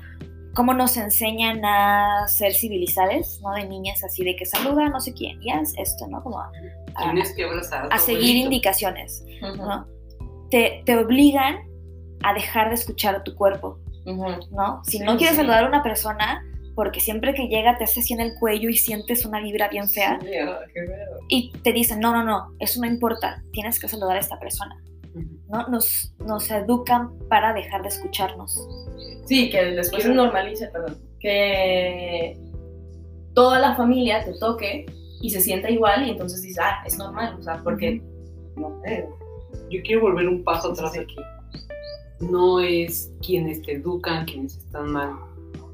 cómo 0.54 0.74
nos 0.74 0.98
enseñan 0.98 1.64
a 1.66 2.28
ser 2.28 2.54
civilizadas, 2.54 3.40
¿no? 3.42 3.54
De 3.54 3.68
niñas 3.68 4.04
así, 4.04 4.24
de 4.24 4.36
que 4.36 4.46
saluda 4.46 4.90
no 4.90 5.00
sé 5.00 5.14
quién, 5.14 5.42
y 5.42 5.50
haz 5.50 5.74
esto, 5.78 6.08
¿no? 6.08 6.22
Como 6.24 6.40
a, 6.40 6.52
que 7.36 7.44
abrazar. 7.44 8.00
seguir 8.00 8.36
indicaciones, 8.38 9.24
¿no? 9.58 9.88
Te, 10.52 10.84
te 10.86 10.96
obligan 10.98 11.58
a 12.24 12.34
dejar 12.34 12.70
de 12.70 12.76
escuchar 12.76 13.16
a 13.16 13.24
tu 13.24 13.36
cuerpo, 13.36 13.80
¿no? 14.06 14.82
Si 14.86 14.98
Sí, 14.98 15.04
no 15.04 15.18
quieres 15.18 15.36
sí. 15.36 15.42
saludar 15.42 15.64
a 15.64 15.68
una 15.68 15.82
persona, 15.82 16.44
porque 16.76 17.00
siempre 17.00 17.34
que 17.34 17.48
llega 17.48 17.78
te 17.78 17.84
hace 17.86 18.00
así 18.02 18.14
en 18.14 18.22
el 18.22 18.34
cuello 18.40 18.70
y 18.70 18.76
sientes 18.76 19.26
una 19.26 19.40
vibra 19.42 19.68
bien 19.70 19.90
fea, 19.90 20.20
Sí, 20.22 20.28
qué 20.74 20.88
y 21.30 21.52
te 21.64 21.72
dicen, 21.74 22.00
no, 22.00 22.12
no, 22.14 22.24
no, 22.24 22.54
eso 22.60 22.80
no 22.80 22.88
importa, 22.88 23.44
tienes 23.52 23.80
que 23.80 23.88
saludar 23.88 24.18
a 24.18 24.20
esta 24.20 24.40
persona. 24.40 24.76
¿no? 25.48 25.68
Nos, 25.68 26.14
nos 26.26 26.50
educan 26.50 27.12
para 27.30 27.54
dejar 27.54 27.84
de 27.84 27.90
escucharnos. 27.90 28.68
Sí, 29.26 29.50
que 29.50 29.64
después 29.66 30.04
se 30.04 30.14
normalice, 30.14 30.68
perdón. 30.68 30.98
Que 31.20 32.38
toda 33.34 33.60
la 33.60 33.76
familia 33.76 34.24
te 34.24 34.34
toque 34.34 34.86
y 35.22 35.30
se 35.30 35.42
sienta 35.42 35.70
igual 35.70 36.06
y 36.06 36.12
entonces 36.12 36.42
dices, 36.42 36.60
ah, 36.62 36.84
es 36.86 36.98
normal, 36.98 37.38
o 37.40 37.44
sea, 37.44 37.62
porque 37.64 38.02
no 38.56 38.80
sé. 38.84 39.08
Yo 39.70 39.82
quiero 39.84 40.02
volver 40.02 40.28
un 40.28 40.44
paso 40.44 40.72
atrás 40.72 40.98
aquí. 40.98 41.16
No 42.20 42.60
es 42.60 43.12
quienes 43.26 43.62
te 43.62 43.74
educan, 43.74 44.26
quienes 44.26 44.58
están 44.58 44.92
mal. 44.92 45.14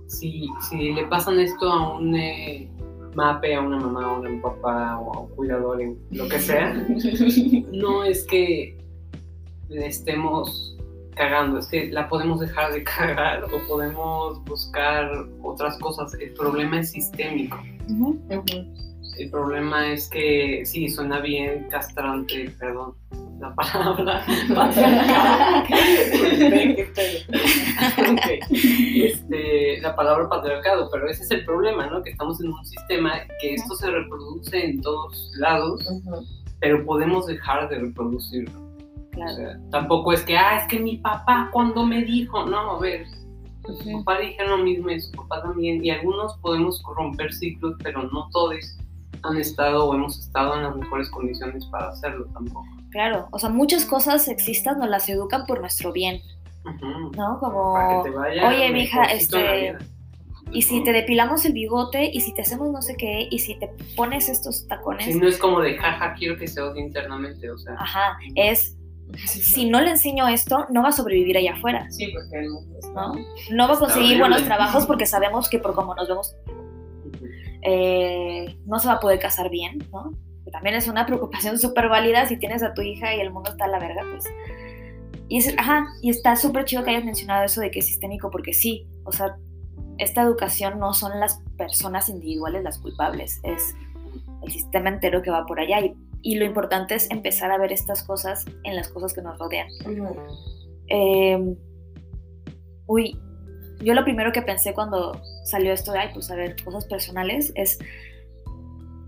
Si, 0.08 0.48
si 0.70 0.94
le 0.94 1.06
pasan 1.08 1.40
esto 1.40 1.72
a 1.72 1.98
un 1.98 2.16
eh, 2.16 2.70
mape, 3.16 3.56
a 3.56 3.62
una 3.62 3.78
mamá, 3.78 4.06
a 4.06 4.20
un 4.20 4.42
papá 4.42 5.00
o 5.00 5.14
a 5.14 5.20
un 5.22 5.30
cuidador, 5.30 5.82
lo 6.12 6.28
que 6.28 6.40
sea, 6.40 6.74
no 7.72 8.04
es 8.04 8.26
que 8.26 8.78
le 9.68 9.88
estemos 9.88 10.76
cagando, 11.20 11.60
es 11.60 11.68
que 11.68 11.92
la 11.92 12.08
podemos 12.08 12.40
dejar 12.40 12.72
de 12.72 12.82
cagar 12.96 13.44
o 13.44 13.68
podemos 13.68 14.44
buscar 14.46 15.12
otras 15.44 15.78
cosas. 15.78 16.14
El 16.14 16.34
problema 16.34 16.80
es 16.80 16.92
sistémico. 16.92 17.60
El 19.18 19.30
problema 19.30 19.92
es 19.92 20.08
que 20.10 20.64
sí, 20.66 20.88
suena 20.88 21.20
bien 21.20 21.68
castrante, 21.70 22.56
perdón, 22.58 22.96
la 23.38 23.54
palabra. 23.56 24.26
patriarcado. 24.56 25.66
Ve, 26.40 26.74
qué 26.78 26.90
pedo. 26.96 28.14
Ok. 28.14 28.48
Este, 28.96 29.82
la 29.82 29.94
palabra 29.98 30.30
patriarcado, 30.30 30.90
pero 30.90 31.10
ese 31.10 31.24
es 31.24 31.32
el 31.32 31.44
problema, 31.44 31.88
¿no? 31.88 32.02
Que 32.02 32.12
estamos 32.12 32.40
en 32.40 32.48
un 32.48 32.66
sistema 32.66 33.12
que 33.42 33.56
esto 33.56 33.76
se 33.76 33.92
reproduce 33.92 34.64
en 34.64 34.80
todos 34.82 35.32
lados, 35.36 35.86
pero 36.62 36.86
podemos 36.86 37.28
dejar 37.28 37.68
de 37.68 37.80
reproducirlo. 37.80 38.69
O 39.20 39.26
Claro. 39.26 39.36
sea, 39.36 39.60
tampoco 39.72 40.14
es 40.14 40.22
que, 40.24 40.38
ah, 40.38 40.58
es 40.60 40.68
que 40.68 40.80
mi 40.80 40.98
papá 40.98 41.50
cuando 41.52 41.86
me 41.86 42.04
dijo, 42.04 42.46
no, 42.46 42.72
a 42.72 42.80
ver, 42.80 43.06
su 43.66 44.04
papá 44.04 44.20
dijeron 44.20 44.52
lo 44.60 44.64
mismo 44.64 44.90
y 44.90 45.00
su 45.00 45.12
papá 45.12 45.42
también, 45.44 45.84
y 45.84 45.90
algunos 45.92 46.38
podemos 46.38 46.82
romper 46.96 47.34
ciclos, 47.34 47.76
pero 47.84 48.04
no 48.04 48.30
todos 48.32 48.56
han 49.24 49.38
estado 49.38 49.86
o 49.86 49.94
hemos 49.94 50.18
estado 50.18 50.56
en 50.56 50.64
las 50.64 50.76
mejores 50.76 51.10
condiciones 51.10 51.66
para 51.68 51.90
hacerlo 51.90 52.26
tampoco. 52.34 52.66
Claro, 52.92 53.28
o 53.32 53.38
sea, 53.40 53.50
muchas 53.50 53.86
cosas 53.86 54.24
sexistas 54.26 54.78
nos 54.78 54.90
las 54.90 55.08
educan 55.10 55.46
por 55.46 55.60
nuestro 55.60 55.92
bien. 55.92 56.22
¿no? 56.82 57.12
Para 57.12 57.40
Como, 57.40 58.04
que 58.04 58.10
te 58.10 58.16
vaya 58.16 58.48
oye, 58.48 58.72
mija, 58.72 59.04
este, 59.06 59.76
y 60.52 60.62
si 60.64 60.84
te 60.84 60.92
depilamos 60.94 61.46
el 61.46 61.54
bigote, 61.54 62.10
y 62.12 62.22
si 62.22 62.34
te 62.34 62.42
hacemos 62.42 62.72
no 62.72 62.82
sé 62.82 62.96
qué, 62.98 63.28
y 63.30 63.40
si 63.40 63.56
te 63.60 63.70
pones 63.96 64.30
estos 64.30 64.68
tacones, 64.68 65.06
Si 65.06 65.14
no 65.16 65.28
es 65.28 65.38
como 65.38 65.60
de 65.62 65.78
jaja, 65.78 66.14
quiero 66.16 66.38
que 66.38 66.48
se 66.48 66.60
odie 66.62 66.82
internamente, 66.82 67.50
o 67.52 67.58
sea. 67.58 67.76
ajá, 67.78 68.18
es, 68.36 68.76
Sí, 69.28 69.42
si 69.42 69.70
no 69.70 69.82
le 69.82 69.92
enseño 69.92 70.28
esto, 70.28 70.66
no 70.70 70.84
va 70.84 70.90
a 70.90 70.92
sobrevivir 70.92 71.36
allá 71.38 71.54
afuera, 71.54 71.90
Sí, 71.90 72.08
porque 72.14 72.40
el 72.46 72.50
mundo 72.52 72.78
está- 72.80 72.94
¿no? 72.94 73.14
No 73.52 73.68
va 73.68 73.74
a 73.74 73.80
conseguir 73.80 74.04
horrible. 74.12 74.20
buenos 74.20 74.44
trabajos 74.44 74.86
porque 74.86 75.06
sabemos 75.06 75.50
que 75.50 75.60
por 75.60 75.74
cómo 75.74 75.96
nos 75.96 76.08
vemos, 76.08 76.36
eh, 77.64 78.56
no 78.66 78.80
se 78.80 78.88
va 78.88 78.96
a 78.96 79.00
poder 79.00 79.20
casar 79.20 79.50
bien, 79.50 79.80
¿no? 79.92 80.14
Que 80.46 80.52
también 80.52 80.76
es 80.76 80.88
una 80.88 81.06
preocupación 81.06 81.58
súper 81.60 81.90
válida 81.90 82.26
si 82.28 82.38
tienes 82.38 82.64
a 82.64 82.74
tu 82.74 82.82
hija 82.82 83.16
y 83.16 83.20
el 83.20 83.32
mundo 83.32 83.52
está 83.52 83.66
a 83.66 83.68
la 83.70 83.80
verga, 83.80 84.04
pues. 84.12 84.26
Y, 85.28 85.38
es, 85.38 85.54
ajá, 85.58 85.86
y 86.02 86.10
está 86.10 86.36
súper 86.36 86.66
chido 86.66 86.84
que 86.84 86.90
hayas 86.92 87.06
mencionado 87.06 87.44
eso 87.44 87.62
de 87.62 87.70
que 87.72 87.80
es 87.80 87.86
sistémico, 87.86 88.32
porque 88.32 88.54
sí, 88.54 88.88
o 89.04 89.12
sea, 89.12 89.36
esta 89.98 90.22
educación 90.22 90.80
no 90.80 90.94
son 90.94 91.20
las 91.20 91.42
personas 91.58 92.10
individuales 92.10 92.64
las 92.64 92.80
culpables, 92.80 93.40
es 93.44 93.76
el 94.44 94.52
sistema 94.52 94.90
entero 94.90 95.22
que 95.22 95.30
va 95.30 95.46
por 95.46 95.60
allá. 95.60 95.82
Y, 95.82 95.94
y 96.22 96.36
lo 96.36 96.46
importante 96.46 96.96
es 96.96 97.10
empezar 97.12 97.52
a 97.52 97.58
ver 97.58 97.72
estas 97.72 98.04
cosas 98.04 98.46
en 98.64 98.76
las 98.76 98.90
cosas 98.90 99.14
que 99.14 99.22
nos 99.22 99.38
rodean. 99.38 99.68
Eh, 100.88 101.56
uy, 102.88 103.20
yo 103.82 103.94
lo 103.94 104.04
primero 104.04 104.32
que 104.32 104.42
pensé 104.42 104.74
cuando 104.74 105.22
salió 105.46 105.72
esto 105.72 105.92
de, 105.92 106.00
ay, 106.00 106.10
pues 106.14 106.30
a 106.32 106.36
ver, 106.36 106.56
cosas 106.64 106.86
personales, 106.86 107.52
es, 107.56 107.80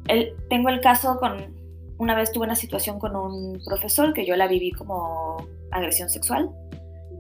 el, 0.07 0.35
tengo 0.49 0.69
el 0.69 0.81
caso 0.81 1.19
con, 1.19 1.55
una 1.97 2.15
vez 2.15 2.31
tuve 2.31 2.45
una 2.45 2.55
situación 2.55 2.99
con 2.99 3.15
un 3.15 3.61
profesor 3.65 4.13
que 4.13 4.25
yo 4.25 4.35
la 4.35 4.47
viví 4.47 4.71
como 4.71 5.37
agresión 5.71 6.09
sexual 6.09 6.49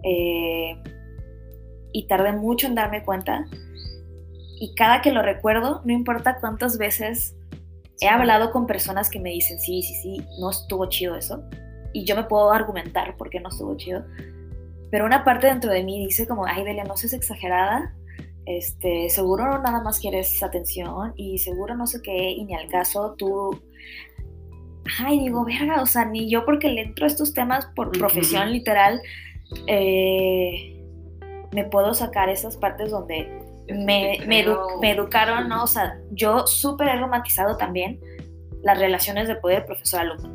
eh, 0.03 0.81
y 1.91 2.07
tardé 2.07 2.33
mucho 2.33 2.67
en 2.67 2.75
darme 2.75 3.03
cuenta 3.03 3.45
y 4.59 4.73
cada 4.75 5.01
que 5.01 5.11
lo 5.11 5.21
recuerdo, 5.23 5.81
no 5.85 5.91
importa 5.91 6.37
cuántas 6.39 6.77
veces 6.77 7.35
he 7.99 8.07
hablado 8.07 8.51
con 8.51 8.67
personas 8.67 9.09
que 9.09 9.19
me 9.19 9.31
dicen, 9.31 9.59
sí, 9.59 9.81
sí, 9.81 9.95
sí, 9.95 10.25
no 10.39 10.49
estuvo 10.49 10.87
chido 10.87 11.15
eso 11.15 11.43
y 11.93 12.05
yo 12.05 12.15
me 12.15 12.23
puedo 12.23 12.51
argumentar 12.51 13.17
por 13.17 13.29
qué 13.29 13.39
no 13.39 13.49
estuvo 13.49 13.75
chido, 13.75 14.03
pero 14.91 15.05
una 15.05 15.23
parte 15.23 15.47
dentro 15.47 15.71
de 15.71 15.83
mí 15.83 16.05
dice 16.05 16.27
como, 16.27 16.45
ay, 16.45 16.63
Delia, 16.63 16.83
no 16.83 16.97
seas 16.97 17.13
exagerada, 17.13 17.93
este, 18.45 19.09
seguro 19.09 19.59
nada 19.59 19.81
más 19.81 19.99
quieres 19.99 20.41
atención 20.41 21.13
y 21.15 21.37
seguro 21.37 21.75
no 21.75 21.87
sé 21.87 22.01
qué, 22.01 22.31
y 22.31 22.45
ni 22.45 22.55
al 22.55 22.67
caso 22.67 23.15
tú... 23.17 23.61
Ay, 24.99 25.19
digo, 25.19 25.45
verga, 25.45 25.81
o 25.81 25.85
sea, 25.85 26.05
ni 26.05 26.29
yo 26.29 26.43
porque 26.43 26.69
le 26.69 26.81
entro 26.81 27.05
a 27.05 27.07
estos 27.07 27.33
temas 27.33 27.67
por 27.75 27.91
profesión 27.91 28.51
literal, 28.51 28.99
eh, 29.67 30.83
me 31.51 31.65
puedo 31.65 31.93
sacar 31.93 32.29
esas 32.29 32.57
partes 32.57 32.89
donde 32.89 33.40
me, 33.67 34.17
Te 34.19 34.25
me, 34.27 34.39
edu- 34.45 34.65
creo. 34.67 34.79
me 34.81 34.91
educaron, 34.91 35.49
¿no? 35.49 35.63
O 35.63 35.67
sea, 35.67 35.97
yo 36.11 36.45
súper 36.47 36.87
he 36.89 36.99
romantizado 36.99 37.57
también 37.57 37.99
las 38.63 38.79
relaciones 38.79 39.27
de 39.27 39.35
poder 39.35 39.65
profesor-alumno. 39.65 40.27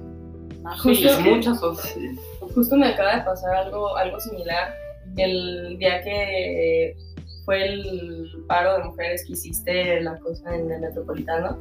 ¿no? 0.63 0.73
Sí, 0.79 1.05
Justo- 1.07 1.21
muchas. 1.21 1.61
Sí. 1.83 2.17
Justo 2.55 2.77
me 2.77 2.89
acaba 2.89 3.17
de 3.17 3.23
pasar 3.23 3.55
algo, 3.55 3.97
algo 3.97 4.19
similar. 4.21 4.75
El 5.17 5.77
día 5.79 6.03
que 6.03 6.97
fue 7.45 7.65
el 7.65 8.45
paro 8.49 8.79
de 8.79 8.85
mujeres 8.85 9.25
que 9.25 9.33
hiciste 9.35 10.01
la 10.01 10.17
cosa 10.19 10.55
en 10.57 10.71
el 10.71 10.81
metropolitano, 10.81 11.59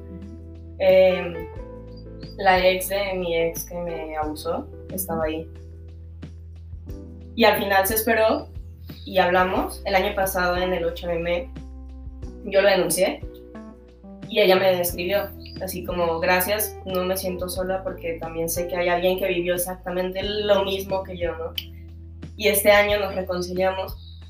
eh, 0.80 1.48
la 2.38 2.66
ex 2.68 2.90
de 2.90 3.14
mi 3.14 3.38
ex 3.38 3.66
que 3.66 3.76
me 3.76 4.18
abusó 4.18 4.68
estaba 4.92 5.26
ahí. 5.26 5.48
Y 7.36 7.44
al 7.44 7.60
final 7.62 7.86
se 7.86 7.96
esperó 7.96 8.48
y 9.06 9.20
hablamos. 9.20 9.82
El 9.86 9.96
año 9.96 10.14
pasado, 10.16 10.58
en 10.58 10.74
el 10.74 10.84
8M, 10.84 11.50
yo 12.46 12.62
lo 12.62 12.70
denuncié 12.70 13.22
y 14.28 14.42
ella 14.42 14.56
me 14.58 14.82
escribió. 14.82 15.30
Así 15.62 15.86
como, 15.86 16.20
gracias, 16.20 16.76
no 16.86 17.06
me 17.06 17.16
siento 17.16 17.48
sola 17.48 17.82
porque 17.84 18.18
también 18.20 18.50
sé 18.50 18.68
que 18.68 18.76
hay 18.76 18.90
alguien 18.90 19.18
que 19.18 19.28
vivió 19.28 19.56
exactamente 19.56 20.22
lo 20.22 20.66
mismo 20.66 21.04
que 21.04 21.18
yo, 21.18 21.34
¿no? 21.38 21.54
Y 22.36 22.50
este 22.50 22.72
año 22.72 23.00
nos 23.00 23.16
reconciliamos 23.16 24.22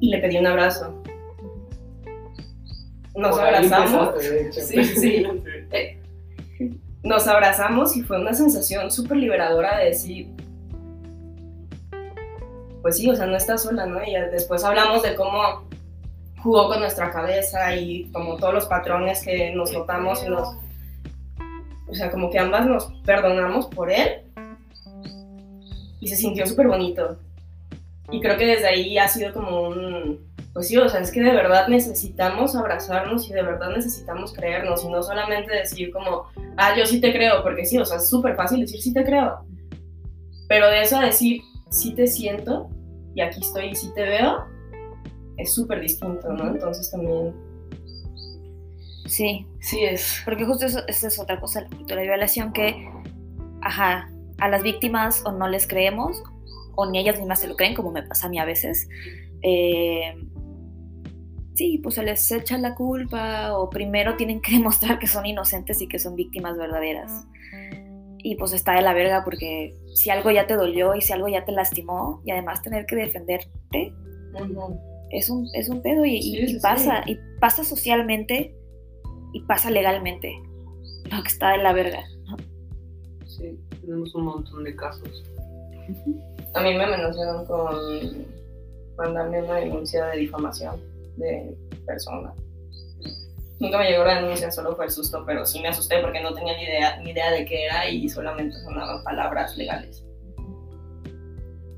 y 0.00 0.08
le 0.08 0.18
pedí 0.18 0.38
un 0.38 0.46
abrazo. 0.46 1.02
Nos 3.14 3.36
Por 3.36 3.46
abrazamos. 3.46 4.14
Sí, 4.52 4.84
sí. 4.84 5.26
Eh, 5.72 5.98
Nos 7.02 7.26
abrazamos 7.26 7.96
y 7.96 8.02
fue 8.02 8.20
una 8.20 8.32
sensación 8.32 8.90
súper 8.90 9.16
liberadora 9.16 9.78
de 9.78 9.86
decir, 9.86 10.28
pues 12.84 12.98
sí, 12.98 13.08
o 13.08 13.16
sea, 13.16 13.24
no 13.24 13.34
estás 13.34 13.62
sola, 13.62 13.86
¿no? 13.86 14.04
Y 14.04 14.12
después 14.30 14.62
hablamos 14.62 15.02
de 15.02 15.14
cómo 15.14 15.66
jugó 16.42 16.68
con 16.68 16.80
nuestra 16.80 17.10
cabeza 17.10 17.74
y 17.74 18.10
como 18.12 18.36
todos 18.36 18.52
los 18.52 18.66
patrones 18.66 19.24
que 19.24 19.54
nos 19.54 19.72
notamos 19.72 20.22
y 20.22 20.28
nos... 20.28 20.54
O 21.88 21.94
sea, 21.94 22.10
como 22.10 22.28
que 22.28 22.38
ambas 22.38 22.66
nos 22.66 22.92
perdonamos 23.06 23.68
por 23.68 23.90
él 23.90 24.24
y 25.98 26.08
se 26.08 26.16
sintió 26.16 26.46
súper 26.46 26.68
bonito. 26.68 27.16
Y 28.10 28.20
creo 28.20 28.36
que 28.36 28.48
desde 28.48 28.68
ahí 28.68 28.98
ha 28.98 29.08
sido 29.08 29.32
como 29.32 29.62
un... 29.62 30.20
Pues 30.52 30.68
sí, 30.68 30.76
o 30.76 30.86
sea, 30.86 31.00
es 31.00 31.10
que 31.10 31.22
de 31.22 31.32
verdad 31.32 31.68
necesitamos 31.68 32.54
abrazarnos 32.54 33.30
y 33.30 33.32
de 33.32 33.44
verdad 33.44 33.70
necesitamos 33.74 34.34
creernos 34.34 34.84
y 34.84 34.88
no 34.88 35.02
solamente 35.02 35.54
decir 35.54 35.90
como, 35.90 36.26
ah, 36.58 36.76
yo 36.76 36.84
sí 36.84 37.00
te 37.00 37.14
creo, 37.14 37.42
porque 37.42 37.64
sí, 37.64 37.78
o 37.78 37.84
sea, 37.86 37.96
es 37.96 38.10
súper 38.10 38.36
fácil 38.36 38.60
decir 38.60 38.82
sí 38.82 38.92
te 38.92 39.04
creo. 39.04 39.42
Pero 40.48 40.68
de 40.68 40.82
eso 40.82 40.98
a 40.98 41.06
decir 41.06 41.40
sí 41.74 41.92
te 41.94 42.06
siento 42.06 42.70
y 43.14 43.20
aquí 43.20 43.40
estoy 43.40 43.66
y 43.70 43.74
sí 43.74 43.90
te 43.94 44.02
veo, 44.02 44.44
es 45.36 45.52
súper 45.52 45.80
distinto, 45.80 46.32
¿no? 46.32 46.48
Entonces 46.48 46.90
también, 46.90 47.34
Sí, 49.06 49.46
sí 49.60 49.84
es. 49.84 50.22
porque 50.24 50.44
justo 50.44 50.64
eso, 50.66 50.80
esa 50.88 51.08
es 51.08 51.18
otra 51.18 51.38
cosa, 51.40 51.60
la 51.62 51.68
cultura 51.68 52.00
de 52.00 52.06
violación, 52.06 52.52
que, 52.52 52.88
ajá, 53.60 54.08
a 54.38 54.48
las 54.48 54.62
víctimas 54.62 55.22
o 55.26 55.32
no 55.32 55.46
les 55.48 55.66
creemos, 55.66 56.22
o 56.74 56.90
ni 56.90 56.98
ellas 56.98 57.18
mismas 57.18 57.40
se 57.40 57.48
lo 57.48 57.56
creen, 57.56 57.74
como 57.74 57.92
me 57.92 58.02
pasa 58.02 58.26
a 58.26 58.30
mí 58.30 58.38
a 58.38 58.44
veces. 58.44 58.88
Eh, 59.42 60.14
sí, 61.54 61.78
pues 61.82 61.96
se 61.96 62.02
les 62.02 62.30
echa 62.32 62.56
la 62.58 62.74
culpa, 62.74 63.56
o 63.58 63.68
primero 63.68 64.16
tienen 64.16 64.40
que 64.40 64.52
demostrar 64.58 64.98
que 64.98 65.06
son 65.06 65.26
inocentes 65.26 65.80
y 65.82 65.86
que 65.88 65.98
son 65.98 66.16
víctimas 66.16 66.56
verdaderas. 66.56 67.26
Y 68.26 68.36
pues 68.36 68.54
está 68.54 68.72
de 68.72 68.80
la 68.80 68.94
verga 68.94 69.22
porque 69.22 69.76
si 69.92 70.08
algo 70.08 70.30
ya 70.30 70.46
te 70.46 70.54
dolió 70.54 70.94
y 70.94 71.02
si 71.02 71.12
algo 71.12 71.28
ya 71.28 71.44
te 71.44 71.52
lastimó, 71.52 72.22
y 72.24 72.30
además 72.30 72.62
tener 72.62 72.86
que 72.86 72.96
defenderte, 72.96 73.92
es 75.10 75.28
un, 75.28 75.46
es 75.52 75.68
un 75.68 75.82
pedo 75.82 76.06
y, 76.06 76.22
Sí, 76.22 76.58
pasa, 76.60 77.02
y 77.06 77.18
pasa 77.38 77.64
socialmente 77.64 78.56
y 79.34 79.42
pasa 79.42 79.70
legalmente. 79.70 80.32
Lo 81.10 81.22
que 81.22 81.28
está 81.28 81.50
de 81.50 81.58
la 81.58 81.74
verga. 81.74 82.02
¿no? 82.24 82.36
Sí, 83.26 83.60
tenemos 83.82 84.14
un 84.14 84.24
montón 84.24 84.64
de 84.64 84.74
casos. 84.74 85.22
A 86.54 86.62
mí 86.62 86.74
me 86.74 86.84
amenazaron 86.84 87.44
con 87.44 88.26
mandarme 88.96 89.42
una 89.42 89.56
denuncia 89.56 90.06
de 90.06 90.20
difamación 90.20 90.80
de 91.18 91.54
persona. 91.84 92.32
Nunca 93.60 93.78
me 93.78 93.88
llegó 93.88 94.04
la 94.04 94.20
denuncia, 94.20 94.50
solo 94.50 94.74
fue 94.74 94.86
el 94.86 94.90
susto, 94.90 95.24
pero 95.24 95.46
sí 95.46 95.60
me 95.60 95.68
asusté 95.68 96.00
porque 96.00 96.20
no 96.20 96.34
tenía 96.34 96.56
ni 96.56 96.64
idea, 96.64 96.96
ni 96.98 97.10
idea 97.10 97.30
de 97.30 97.44
qué 97.44 97.66
era 97.66 97.88
y 97.88 98.08
solamente 98.08 98.58
sonaban 98.58 99.02
palabras 99.04 99.56
legales. 99.56 100.04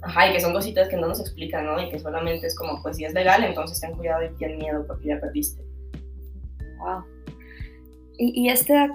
Ajá, 0.02 0.28
y 0.28 0.32
que 0.32 0.40
son 0.40 0.52
cositas 0.52 0.88
que 0.88 0.96
no 0.96 1.08
nos 1.08 1.20
explican, 1.20 1.66
¿no? 1.66 1.82
Y 1.82 1.88
que 1.90 1.98
solamente 1.98 2.46
es 2.46 2.56
como, 2.56 2.82
pues 2.82 2.96
si 2.96 3.04
es 3.04 3.12
legal, 3.12 3.42
entonces 3.44 3.80
ten 3.80 3.94
cuidado 3.94 4.24
y 4.24 4.34
ten 4.36 4.56
miedo 4.56 4.86
porque 4.86 5.08
ya 5.08 5.20
perdiste. 5.20 5.62
Wow. 6.78 7.04
Y, 8.18 8.42
y 8.42 8.48
esta 8.48 8.88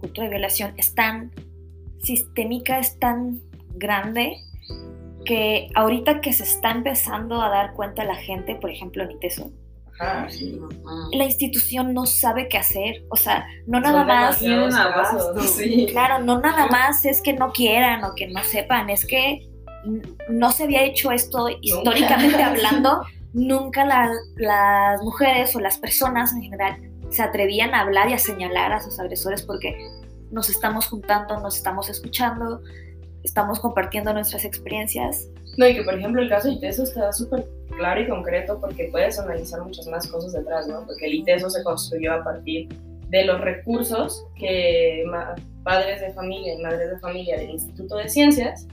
cultura 0.00 0.24
de 0.24 0.30
violación 0.30 0.74
es 0.76 0.94
tan 0.94 1.30
sistémica, 2.02 2.78
es 2.78 2.98
tan 2.98 3.40
grande 3.74 4.36
que 5.24 5.68
ahorita 5.74 6.20
que 6.20 6.32
se 6.32 6.44
está 6.44 6.70
empezando 6.70 7.42
a 7.42 7.50
dar 7.50 7.74
cuenta 7.74 8.04
la 8.04 8.16
gente, 8.16 8.54
por 8.56 8.70
ejemplo 8.70 9.02
en 9.02 9.10
ITESO, 9.12 9.52
Ajá, 9.98 10.28
sí. 10.28 10.60
la 11.12 11.24
institución 11.24 11.94
no 11.94 12.06
sabe 12.06 12.48
qué 12.48 12.58
hacer. 12.58 13.04
O 13.10 13.16
sea, 13.16 13.46
no 13.66 13.80
Son 13.82 13.92
nada 13.92 14.04
más, 14.04 14.42
abasto. 14.42 15.40
Sí. 15.46 15.86
claro, 15.90 16.22
no 16.24 16.40
nada 16.40 16.66
más 16.66 17.04
es 17.04 17.20
que 17.22 17.32
no 17.32 17.52
quieran 17.52 18.04
o 18.04 18.14
que 18.14 18.28
no 18.28 18.42
sepan, 18.44 18.90
es 18.90 19.06
que 19.06 19.48
no 20.28 20.50
se 20.52 20.64
había 20.64 20.82
hecho 20.82 21.10
esto 21.12 21.48
históricamente 21.60 22.42
hablando. 22.42 23.02
Nunca 23.32 23.84
la- 23.84 24.10
las 24.36 25.02
mujeres 25.02 25.54
o 25.56 25.60
las 25.60 25.78
personas 25.78 26.32
en 26.32 26.42
general 26.42 26.78
se 27.10 27.22
atrevían 27.22 27.74
a 27.74 27.80
hablar 27.82 28.08
y 28.10 28.14
a 28.14 28.18
señalar 28.18 28.72
a 28.72 28.80
sus 28.80 28.98
agresores 28.98 29.42
porque 29.42 29.76
nos 30.30 30.50
estamos 30.50 30.86
juntando, 30.88 31.38
nos 31.40 31.56
estamos 31.56 31.88
escuchando, 31.88 32.60
estamos 33.22 33.60
compartiendo 33.60 34.12
nuestras 34.12 34.44
experiencias. 34.44 35.28
No, 35.56 35.66
y 35.66 35.74
que 35.74 35.82
por 35.82 35.94
ejemplo 35.94 36.22
el 36.22 36.28
caso 36.28 36.48
de 36.48 36.54
ITESO 36.54 36.82
está 36.82 37.12
súper 37.12 37.46
claro 37.76 38.00
y 38.00 38.08
concreto 38.08 38.60
porque 38.60 38.88
puedes 38.90 39.18
analizar 39.18 39.62
muchas 39.62 39.86
más 39.86 40.06
cosas 40.06 40.32
detrás, 40.32 40.68
¿no? 40.68 40.84
Porque 40.86 41.06
el 41.06 41.14
ITESO 41.14 41.50
se 41.50 41.62
construyó 41.64 42.12
a 42.12 42.24
partir 42.24 42.68
de 43.08 43.24
los 43.24 43.40
recursos 43.40 44.26
que 44.38 45.04
padres 45.62 46.00
de 46.00 46.12
familia 46.12 46.54
y 46.54 46.62
madres 46.62 46.90
de 46.90 46.98
familia 46.98 47.38
del 47.38 47.50
Instituto 47.50 47.96
de 47.96 48.08
Ciencias 48.08 48.66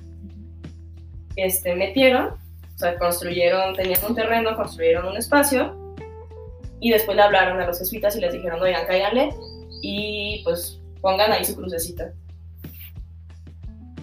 este, 1.35 1.75
metieron, 1.75 2.27
o 2.27 2.77
sea, 2.77 2.97
construyeron, 2.97 3.75
tenían 3.75 3.99
un 4.07 4.15
terreno, 4.15 4.55
construyeron 4.55 5.07
un 5.07 5.17
espacio 5.17 5.75
y 6.79 6.91
después 6.91 7.15
le 7.15 7.23
hablaron 7.23 7.61
a 7.61 7.67
los 7.67 7.79
jesuitas 7.79 8.15
y 8.15 8.21
les 8.21 8.33
dijeron, 8.33 8.61
oigan, 8.61 8.85
cáiganle 8.85 9.29
y 9.81 10.41
pues 10.43 10.79
pongan 11.01 11.31
ahí 11.31 11.45
su 11.45 11.55
crucecita. 11.55 12.11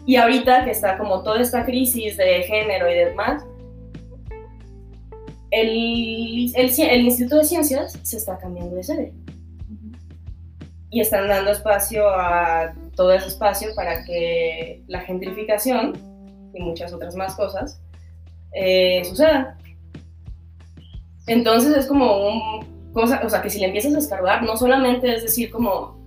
Y 0.06 0.16
ahorita 0.16 0.64
que 0.64 0.70
está 0.70 0.98
como 0.98 1.22
toda 1.22 1.40
esta 1.40 1.64
crisis 1.64 2.16
de 2.16 2.42
género 2.42 2.90
y 2.90 2.94
demás, 2.94 3.44
el, 5.50 6.52
el, 6.54 7.00
Instituto 7.02 7.36
de 7.36 7.44
Ciencias 7.44 7.98
se 8.02 8.16
está 8.16 8.38
cambiando 8.38 8.76
de 8.76 8.82
sede. 8.82 9.12
Y 10.90 11.00
están 11.00 11.28
dando 11.28 11.52
espacio 11.52 12.08
a 12.08 12.74
todo 12.96 13.12
ese 13.12 13.28
espacio 13.28 13.74
para 13.74 14.04
que 14.04 14.82
la 14.88 15.00
gentrificación 15.00 15.92
y 16.52 16.60
muchas 16.60 16.92
otras 16.92 17.14
más 17.14 17.36
cosas 17.36 17.80
eh, 18.52 19.02
sucedan. 19.04 19.56
Entonces 21.26 21.76
es 21.76 21.86
como 21.86 22.28
un 22.28 22.92
cosa, 22.92 23.20
o 23.24 23.28
sea, 23.28 23.42
que 23.42 23.50
si 23.50 23.60
le 23.60 23.66
empiezas 23.66 23.94
a 23.94 23.98
escarbar, 23.98 24.42
no 24.42 24.56
solamente 24.56 25.14
es 25.14 25.22
decir 25.22 25.50
como 25.50 25.99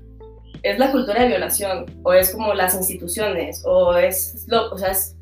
es 0.64 0.80
la 0.80 0.92
cultura 0.92 1.22
de 1.22 1.28
violación, 1.28 1.86
o 2.04 2.14
es 2.14 2.32
como 2.32 2.54
las 2.54 2.74
instituciones, 2.74 3.62
o 3.66 3.96
es, 3.98 4.46
lo, 4.48 4.72
o 4.72 4.78
sea, 4.78 4.92
es 4.92 5.16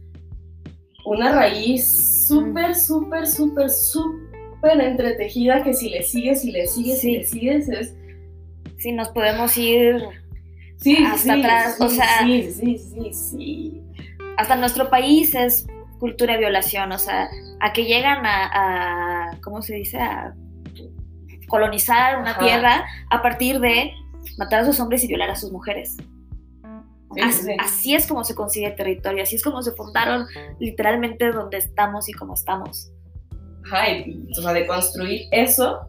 una 1.06 1.32
raíz 1.34 2.28
súper, 2.28 2.76
súper, 2.76 3.26
súper, 3.28 3.70
súper 3.70 4.80
entretejida 4.82 5.64
que 5.64 5.74
si 5.74 5.90
le 5.90 6.04
sigues, 6.04 6.42
si 6.42 6.52
le 6.52 6.68
sigues, 6.68 7.02
si 7.02 7.12
le 7.18 7.24
sigues, 7.26 7.70
es... 7.70 7.96
Sí, 8.78 8.92
nos 8.92 9.10
podemos 9.10 9.58
ir 9.58 10.02
Sí, 10.78 10.98
Hasta 11.06 11.36
sí, 11.36 11.40
atrás, 11.42 11.76
sí, 11.78 11.84
o 11.84 11.90
sea- 11.90 12.20
Sí, 12.24 12.52
sí, 12.52 12.78
sí, 12.80 13.14
sí. 13.14 13.82
hasta 14.38 14.56
nuestro 14.56 14.90
país 14.90 15.36
es 15.36 15.68
cultura 16.00 16.34
de 16.34 16.40
violación, 16.40 16.92
o 16.92 16.98
sea, 16.98 17.30
a 17.60 17.72
que 17.74 17.86
llegan 17.86 18.26
a, 18.26 18.50
a- 19.32 19.38
¿cómo 19.42 19.62
se 19.62 19.76
dice? 19.76 20.00
A 20.00 20.34
colonizar 21.48 22.18
una 22.20 22.32
Ajá. 22.32 22.40
tierra 22.40 22.86
a 23.10 23.22
partir 23.22 23.60
de 23.60 23.92
matar 24.38 24.62
a 24.62 24.66
sus 24.66 24.80
hombres 24.80 25.04
y 25.04 25.08
violar 25.08 25.30
a 25.30 25.36
sus 25.36 25.52
mujeres. 25.52 25.98
Sí, 27.14 27.22
As- 27.22 27.36
sí. 27.36 27.52
Así 27.60 27.96
es 27.96 28.08
como 28.08 28.24
se 28.24 28.36
consigue 28.36 28.72
territorio, 28.72 29.24
así 29.24 29.36
es 29.36 29.44
como 29.44 29.62
se 29.62 29.72
fundaron 29.74 30.26
literalmente 30.60 31.32
donde 31.32 31.58
estamos 31.58 32.08
y 32.08 32.14
como 32.14 32.34
estamos. 32.36 32.92
Ajá, 33.66 33.90
y, 33.92 34.28
o 34.38 34.42
sea, 34.42 34.54
de 34.54 34.66
construir 34.66 35.28
eso 35.32 35.82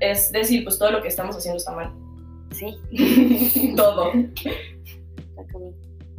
es 0.00 0.32
decir, 0.32 0.64
pues 0.64 0.78
todo 0.78 0.90
lo 0.92 1.02
que 1.02 1.08
estamos 1.08 1.36
haciendo 1.36 1.58
está 1.58 1.72
mal. 1.72 1.92
Sí, 2.52 3.74
todo. 3.76 4.12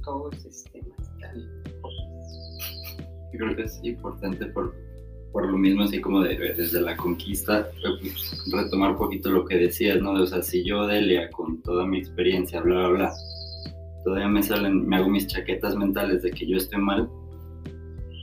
Todo 0.03 0.29
el 0.31 0.39
sistema 0.39 0.88
está 0.99 1.34
Yo 3.34 3.39
creo 3.39 3.55
que 3.55 3.63
es 3.63 3.79
importante 3.84 4.45
por, 4.47 4.75
por 5.31 5.49
lo 5.49 5.57
mismo, 5.57 5.83
así 5.83 6.01
como 6.01 6.21
de, 6.21 6.37
desde 6.37 6.81
la 6.81 6.97
conquista, 6.97 7.69
pues, 7.81 8.43
retomar 8.51 8.91
un 8.91 8.97
poquito 8.97 9.29
lo 9.29 9.45
que 9.45 9.57
decías, 9.57 10.01
¿no? 10.01 10.13
O 10.13 10.27
sea, 10.27 10.41
si 10.41 10.63
yo, 10.63 10.87
Delia, 10.87 11.29
con 11.31 11.61
toda 11.61 11.85
mi 11.85 11.99
experiencia, 11.99 12.61
bla, 12.61 12.87
bla, 12.87 12.89
bla, 12.89 13.13
todavía 14.03 14.27
me 14.27 14.43
salen, 14.43 14.87
me 14.87 14.97
hago 14.97 15.09
mis 15.09 15.27
chaquetas 15.27 15.75
mentales 15.75 16.21
de 16.23 16.31
que 16.31 16.47
yo 16.47 16.57
estoy 16.57 16.81
mal, 16.81 17.09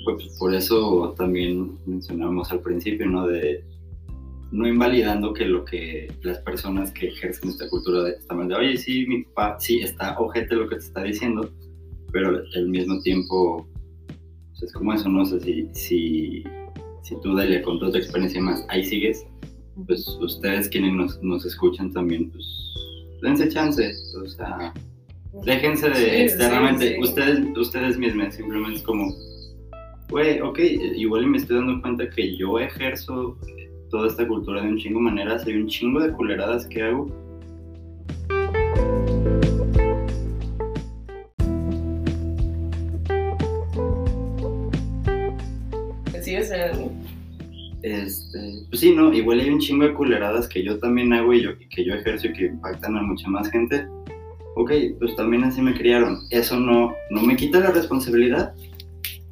pues 0.05 0.37
por 0.39 0.55
eso 0.55 1.15
también 1.17 1.79
mencionamos 1.87 2.51
al 2.51 2.61
principio, 2.61 3.07
¿no? 3.07 3.27
De 3.27 3.65
no 4.51 4.67
invalidando 4.67 5.35
que 5.35 5.45
lo 5.45 5.65
que 5.65 6.11
las 6.23 6.39
personas 6.39 6.91
que 6.93 7.09
ejercen 7.09 7.51
esta 7.51 7.69
cultura 7.69 8.05
de 8.05 8.13
está 8.13 8.35
mal 8.35 8.49
de, 8.49 8.55
oye, 8.55 8.77
sí, 8.77 9.07
mi 9.07 9.25
papá, 9.25 9.61
sí, 9.61 9.81
está 9.81 10.19
ojete 10.19 10.55
lo 10.55 10.69
que 10.69 10.77
te 10.77 10.85
está 10.85 11.03
diciendo, 11.03 11.51
pero 12.13 12.43
al 12.55 12.69
mismo 12.69 12.99
tiempo 13.01 13.69
pues 14.59 14.63
es 14.63 14.73
como 14.73 14.93
eso, 14.93 15.09
no 15.09 15.25
sé 15.25 15.69
si, 15.75 16.45
si 17.03 17.21
tú, 17.21 17.35
Delia, 17.35 17.63
con 17.63 17.79
toda 17.79 17.93
tu 17.93 17.99
experiencia 17.99 18.39
y 18.39 18.43
más, 18.43 18.65
ahí 18.69 18.85
sigues, 18.85 19.27
pues 19.87 20.07
ustedes 20.21 20.69
quienes 20.69 20.93
nos, 20.93 21.23
nos 21.23 21.45
escuchan 21.45 21.93
también, 21.93 22.31
pues 22.31 22.45
dense 23.23 23.49
chance, 23.49 23.93
o 24.23 24.27
sea, 24.27 24.73
déjense 25.45 25.89
de 25.89 25.95
Sí, 25.95 26.05
externamente, 26.05 26.89
sí, 26.89 26.95
sí. 26.95 27.01
ustedes 27.01 27.57
ustedes 27.57 27.99
mismos, 27.99 28.35
simplemente 28.35 28.79
es 28.79 28.83
como, 28.83 29.15
güey, 30.11 30.41
ok, 30.41 30.59
igual 30.97 31.27
me 31.27 31.39
estoy 31.39 31.57
dando 31.57 31.81
cuenta 31.81 32.09
que 32.11 32.37
yo 32.37 32.59
ejerzo 32.59 33.37
toda 33.91 34.09
esta 34.09 34.27
cultura 34.27 34.63
de 34.63 34.69
un 34.69 34.79
chingo 34.79 34.99
de 34.99 35.05
maneras, 35.05 35.47
hay 35.47 35.55
un 35.55 35.67
chingo 35.67 36.01
de 36.01 36.13
culeradas 36.13 36.67
que 36.67 36.83
hago. 36.83 37.28
Pues 48.79 48.91
sí, 48.91 48.95
¿no? 48.95 49.13
Igual 49.13 49.41
hay 49.41 49.51
un 49.51 49.59
chingo 49.59 49.87
de 49.87 49.93
culeradas 49.93 50.47
que 50.47 50.63
yo 50.63 50.79
también 50.79 51.13
hago 51.13 51.35
y, 51.35 51.43
yo, 51.43 51.51
que 51.69 51.85
yo 51.85 51.95
ejerzo 51.95 52.29
y 52.29 52.33
que 52.33 52.47
impactan 52.47 52.97
a 52.97 53.03
mucha 53.03 53.29
más 53.29 53.51
gente. 53.51 53.89
Ok, 54.55 54.71
pues 55.01 55.17
también 55.17 55.43
así 55.43 55.61
me 55.61 55.75
criaron. 55.75 56.21
Eso 56.31 56.61
no, 56.61 56.95
no 57.11 57.23
me 57.23 57.35
quita 57.35 57.59
la 57.59 57.73
responsabilidad. 57.73 58.55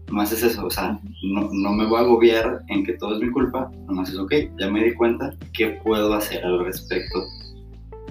Nomás 0.09 0.33
es 0.33 0.43
eso, 0.43 0.67
o 0.67 0.71
sea, 0.71 0.99
no, 1.23 1.49
no 1.53 1.73
me 1.75 1.87
voy 1.87 1.99
a 1.99 2.01
agobiar 2.01 2.63
en 2.71 2.85
que 2.85 2.95
todo 2.95 3.15
es 3.15 3.23
mi 3.23 3.31
culpa. 3.31 3.71
Nomás 3.87 4.09
es, 4.09 4.19
ok, 4.19 4.35
ya 4.59 4.69
me 4.69 4.83
di 4.83 4.95
cuenta, 4.95 5.33
¿qué 5.53 5.79
puedo 5.85 6.13
hacer 6.15 6.45
al 6.45 6.65
respecto 6.65 7.25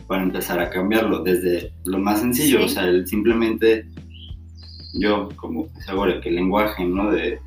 para 0.07 0.23
empezar 0.23 0.61
a 0.61 0.69
cambiarlo? 0.69 1.21
Desde 1.21 1.73
lo 1.83 1.99
más 1.99 2.21
sencillo, 2.21 2.59
Sí. 2.59 2.63
o 2.63 2.69
sea, 2.69 2.85
el 2.85 3.05
simplemente 3.05 3.85
yo, 4.93 5.27
como 5.35 5.67
seguro 5.85 6.21
que 6.21 6.29
el 6.29 6.35
lenguaje, 6.35 6.85
¿no? 6.85 7.11
De, 7.11 7.39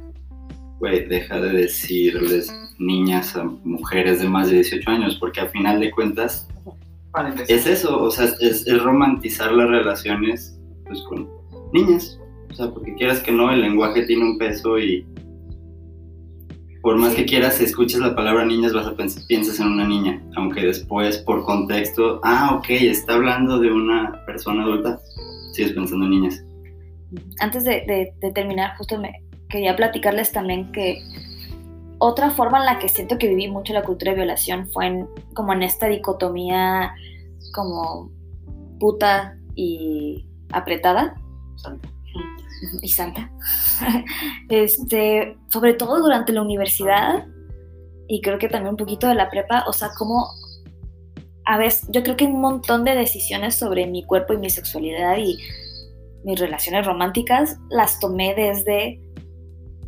güey, 0.79 1.07
deja 1.07 1.41
de 1.41 1.53
decirles 1.55 2.53
niñas 2.79 3.35
a 3.37 3.45
mujeres 3.65 4.21
de 4.21 4.29
más 4.29 4.49
de 4.49 4.57
18 4.57 4.91
años, 4.91 5.17
porque 5.19 5.41
al 5.41 5.51
final 5.51 5.81
de 5.81 5.91
cuentas 5.91 6.49
es 7.49 7.67
eso, 7.67 8.01
o 8.03 8.11
sea, 8.11 8.27
es, 8.41 8.67
es 8.67 8.83
romantizar 8.83 9.53
las 9.53 9.69
relaciones 9.69 10.59
pues, 10.87 11.01
con 11.03 11.29
niñas. 11.73 12.19
O 12.51 12.55
sea, 12.55 12.71
porque 12.71 12.95
quieras 12.95 13.21
que 13.21 13.33
no, 13.33 13.51
el 13.51 13.61
lenguaje 13.61 14.03
tiene 14.05 14.25
un 14.25 14.39
peso 14.39 14.79
y 14.79 15.05
por 16.81 16.97
más 16.97 17.11
Sí. 17.11 17.17
que 17.19 17.25
quieras, 17.27 17.61
escuches 17.61 17.99
la 18.01 18.15
palabra 18.15 18.45
niñas, 18.45 18.73
vas 18.73 18.87
a 18.87 18.95
pensar, 18.97 19.23
piensas 19.27 19.59
en 19.61 19.67
una 19.67 19.87
niña, 19.87 20.23
aunque 20.37 20.65
después, 20.65 21.19
por 21.19 21.45
contexto, 21.45 22.21
ah, 22.23 22.55
ok, 22.57 22.67
está 22.71 23.15
hablando 23.15 23.59
de 23.59 23.71
una 23.73 24.25
persona 24.27 24.63
adulta, 24.63 24.99
sigues 25.53 25.73
pensando 25.73 26.05
en 26.07 26.11
niñas. 26.13 26.45
Antes 27.41 27.65
de, 27.65 27.83
de- 27.87 28.13
de 28.21 28.33
terminar, 28.33 28.77
justo 28.79 28.99
me 28.99 29.13
quería 29.49 29.75
platicarles 29.75 30.31
también 30.31 30.71
que 30.73 31.03
otra 31.99 32.31
forma 32.31 32.59
en 32.59 32.67
la 32.67 32.79
que 32.79 32.89
siento 32.89 33.19
que 33.19 33.29
viví 33.29 33.49
mucho 33.49 33.73
la 33.73 33.83
cultura 33.83 34.13
de 34.13 34.19
violación 34.19 34.69
fue 34.71 34.87
en, 34.87 35.09
como 35.35 35.53
en 35.53 35.63
esta 35.63 35.87
dicotomía 35.87 36.95
como 37.53 38.11
puta 38.79 39.37
y 39.55 40.27
apretada 40.53 41.15
Santa. 41.57 41.89
y 42.83 42.89
santa. 42.89 43.31
este, 44.49 45.37
sobre 45.49 45.75
todo 45.75 46.01
durante 46.01 46.33
la 46.33 46.43
universidad 46.43 47.27
y 48.07 48.21
creo 48.21 48.39
que 48.39 48.49
también 48.49 48.71
un 48.71 48.77
poquito 48.77 49.09
de 49.09 49.15
la 49.15 49.29
prepa, 49.29 49.65
o 49.67 49.73
sea, 49.73 49.91
como 49.97 50.29
a 51.45 51.59
veces 51.59 51.89
yo 51.91 52.03
creo 52.03 52.17
que 52.17 52.25
un 52.25 52.41
montón 52.41 52.85
de 52.85 52.95
decisiones 52.95 53.55
sobre 53.55 53.87
mi 53.87 54.05
cuerpo 54.05 54.35
y 54.35 54.39
mi 54.39 54.51
sexualidad 54.51 55.17
y 55.19 55.39
mis 56.25 56.39
relaciones 56.39 56.87
románticas 56.87 57.57
las 57.71 57.99
tomé 58.01 58.35
desde 58.35 59.01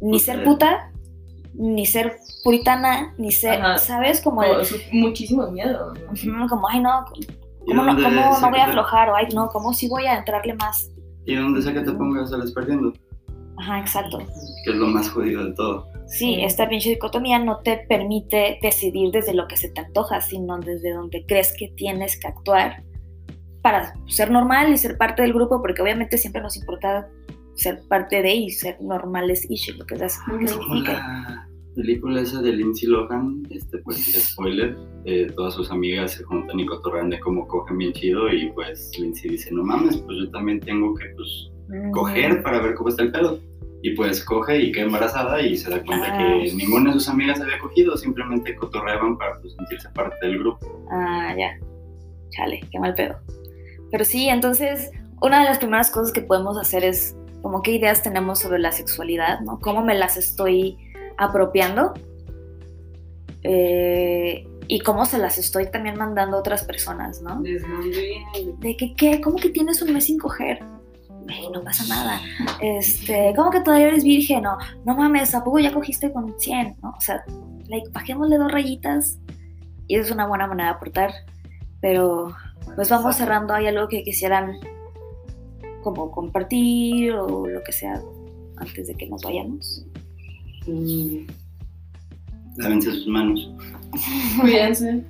ni 0.00 0.18
ser 0.18 0.44
puta, 0.44 0.90
ni 1.54 1.86
ser 1.86 2.18
puritana, 2.44 3.14
ni 3.18 3.32
ser, 3.32 3.60
Ajá. 3.60 3.78
¿sabes? 3.78 4.20
Como, 4.20 4.42
el- 4.42 4.66
muchísimo 4.92 5.50
miedo. 5.50 5.92
¿no? 6.24 6.48
Como, 6.48 6.68
ay 6.68 6.80
no, 6.80 7.04
¿Y 7.66 7.74
¿cómo, 7.74 7.82
no, 7.84 7.94
cómo 8.02 8.50
voy 8.50 8.60
a 8.60 8.64
te- 8.64 8.70
aflojar? 8.70 9.10
O 9.10 9.16
ay 9.16 9.26
no, 9.34 9.48
¿cómo 9.48 9.72
sí 9.74 9.88
voy 9.88 10.06
a 10.06 10.16
entrarle 10.18 10.54
más? 10.54 10.90
¿Y 11.26 11.34
dónde 11.36 11.60
sea 11.62 11.72
que 11.74 11.80
te 11.82 11.92
pongas 11.92 12.30
sales 12.30 12.52
perdiendo? 12.52 12.92
Ajá, 13.58 13.78
exacto. 13.80 14.18
Que 14.64 14.70
es 14.70 14.76
lo 14.76 14.86
más 14.86 15.10
jodido 15.10 15.44
de 15.44 15.52
todo. 15.52 15.86
Sí, 16.06 16.42
esta 16.42 16.68
pinche 16.68 16.88
dicotomía 16.90 17.38
no 17.38 17.58
te 17.58 17.84
permite 17.88 18.58
decidir 18.62 19.12
desde 19.12 19.34
lo 19.34 19.46
que 19.46 19.56
se 19.56 19.68
te 19.68 19.80
antoja, 19.80 20.20
sino 20.22 20.58
desde 20.58 20.92
donde 20.94 21.24
crees 21.26 21.54
que 21.56 21.68
tienes 21.76 22.18
que 22.18 22.26
actuar 22.26 22.82
para 23.62 23.92
ser 24.06 24.30
normal 24.30 24.72
y 24.72 24.78
ser 24.78 24.96
parte 24.96 25.20
del 25.22 25.34
grupo, 25.34 25.60
porque 25.60 25.82
obviamente 25.82 26.16
siempre 26.16 26.40
nos 26.40 26.56
importa 26.56 27.06
ser 27.60 27.80
parte 27.88 28.22
de 28.22 28.34
y 28.34 28.50
ser 28.50 28.80
normales 28.80 29.46
y 29.50 29.54
shit, 29.56 29.76
lo 29.76 29.86
que, 29.86 29.94
es- 29.96 30.18
que 30.26 30.32
Ujú. 30.34 30.46
Como 30.58 30.62
signifique. 30.76 30.92
la 30.92 31.48
película 31.76 32.20
esa 32.20 32.42
de 32.42 32.52
Lindsay 32.52 32.88
Lohan, 32.88 33.42
este, 33.50 33.78
pues, 33.78 33.98
spoiler, 34.32 34.76
eh, 35.04 35.26
todas 35.36 35.54
sus 35.54 35.70
amigas 35.70 36.12
se 36.12 36.24
juntan 36.24 36.58
y 36.58 36.66
cotorrean 36.66 37.10
de 37.10 37.20
cómo 37.20 37.46
cogen 37.46 37.78
bien 37.78 37.92
chido 37.92 38.32
y 38.32 38.50
pues 38.52 38.90
Lindsay 38.98 39.30
dice, 39.30 39.50
no 39.52 39.62
mames, 39.64 39.96
pues 39.98 40.18
yo 40.18 40.30
también 40.30 40.60
tengo 40.60 40.94
que 40.94 41.04
pues 41.16 41.50
Mm. 41.68 41.90
coger 41.92 42.42
para 42.42 42.60
ver 42.60 42.74
cómo 42.74 42.88
está 42.88 43.04
el 43.04 43.12
pedo. 43.12 43.38
Y 43.82 43.94
pues 43.94 44.22
coge 44.24 44.60
y 44.60 44.72
queda 44.72 44.84
embarazada 44.86 45.40
y 45.40 45.56
se 45.56 45.70
da 45.70 45.82
cuenta 45.84 46.08
Ah. 46.12 46.18
que 46.18 46.52
ninguna 46.54 46.90
de 46.90 46.94
sus 46.98 47.08
amigas 47.08 47.40
había 47.40 47.58
cogido, 47.60 47.96
simplemente 47.96 48.54
cotorreaban 48.56 49.16
para 49.16 49.40
pues, 49.40 49.54
sentirse 49.54 49.88
parte 49.94 50.16
del 50.26 50.38
grupo. 50.40 50.84
Ah, 50.92 51.32
ya. 51.38 51.50
Chale, 52.30 52.60
qué 52.70 52.78
mal 52.78 52.92
pedo. 52.94 53.16
Pero 53.90 54.04
sí, 54.04 54.28
entonces, 54.28 54.90
una 55.22 55.38
de 55.40 55.44
las 55.46 55.58
primeras 55.58 55.90
cosas 55.90 56.12
que 56.12 56.20
podemos 56.20 56.58
hacer 56.58 56.84
es 56.84 57.16
como 57.42 57.62
qué 57.62 57.72
ideas 57.72 58.02
tenemos 58.02 58.40
sobre 58.40 58.58
la 58.58 58.72
sexualidad, 58.72 59.40
¿no? 59.40 59.58
¿Cómo 59.60 59.82
me 59.82 59.94
las 59.94 60.16
estoy 60.16 60.78
apropiando? 61.16 61.94
Eh, 63.42 64.46
y 64.68 64.80
cómo 64.80 65.04
se 65.04 65.18
las 65.18 65.38
estoy 65.38 65.70
también 65.70 65.96
mandando 65.96 66.36
a 66.36 66.40
otras 66.40 66.64
personas, 66.64 67.20
¿no? 67.22 67.42
De 67.42 68.76
que, 68.76 68.94
¿qué? 68.94 69.20
¿Cómo 69.20 69.36
que 69.36 69.50
tienes 69.50 69.82
un 69.82 69.92
mes 69.92 70.06
sin 70.06 70.18
coger? 70.18 70.60
Ey, 71.28 71.48
no 71.52 71.62
pasa 71.62 71.84
nada. 71.88 72.20
Este, 72.60 73.32
¿cómo 73.36 73.50
que 73.50 73.60
todavía 73.60 73.88
eres 73.88 74.04
virgen? 74.04 74.42
No, 74.42 74.58
no 74.84 74.94
mames, 74.94 75.34
¿a 75.34 75.42
poco 75.42 75.58
ya 75.58 75.72
cogiste 75.72 76.12
con 76.12 76.34
100? 76.38 76.76
¿no? 76.82 76.90
O 76.90 77.00
sea, 77.00 77.24
like, 77.68 77.88
bajémosle 77.90 78.38
dos 78.38 78.52
rayitas 78.52 79.18
y 79.86 79.96
eso 79.96 80.04
es 80.06 80.10
una 80.12 80.26
buena 80.26 80.46
manera 80.46 80.70
de 80.70 80.74
aportar. 80.76 81.10
Pero, 81.80 82.34
pues 82.76 82.90
vamos 82.90 83.16
cerrando. 83.16 83.54
¿Hay 83.54 83.66
algo 83.66 83.88
que 83.88 84.04
quisieran 84.04 84.58
como 85.82 86.10
compartir 86.10 87.12
o 87.12 87.46
lo 87.46 87.62
que 87.62 87.72
sea 87.72 88.00
antes 88.56 88.88
de 88.88 88.94
que 88.94 89.06
nos 89.08 89.22
vayamos? 89.22 89.84
Mm, 90.66 91.26
Lávense 92.56 92.90
sus 92.92 93.06
manos. 93.06 93.50
Cuídense. 94.40 95.02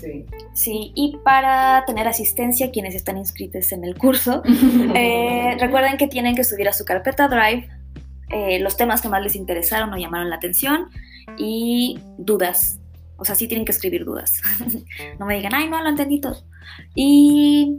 Sí. 0.00 0.26
Sí, 0.52 0.92
y 0.94 1.16
para 1.24 1.84
tener 1.86 2.06
asistencia, 2.08 2.70
quienes 2.70 2.94
están 2.94 3.16
inscritos 3.16 3.72
en 3.72 3.84
el 3.84 3.96
curso, 3.96 4.42
Eh, 4.94 5.56
recuerden 5.58 5.96
que 5.96 6.08
tienen 6.08 6.34
que 6.34 6.44
subir 6.44 6.68
a 6.68 6.72
su 6.72 6.84
carpeta 6.84 7.28
Drive 7.28 7.68
eh, 8.30 8.58
los 8.60 8.76
temas 8.76 9.00
que 9.00 9.08
más 9.08 9.22
les 9.22 9.36
interesaron 9.36 9.92
o 9.92 9.96
llamaron 9.96 10.30
la 10.30 10.36
atención 10.36 10.88
y 11.38 11.98
dudas. 12.18 12.80
O 13.16 13.24
sea, 13.24 13.34
sí 13.34 13.46
tienen 13.46 13.64
que 13.64 13.72
escribir 13.72 14.04
dudas. 14.04 14.40
no 15.18 15.26
me 15.26 15.36
digan, 15.36 15.54
ay, 15.54 15.68
no, 15.68 15.82
lo 15.82 15.88
entendí 15.88 16.20
todo. 16.20 16.42
Y 16.94 17.78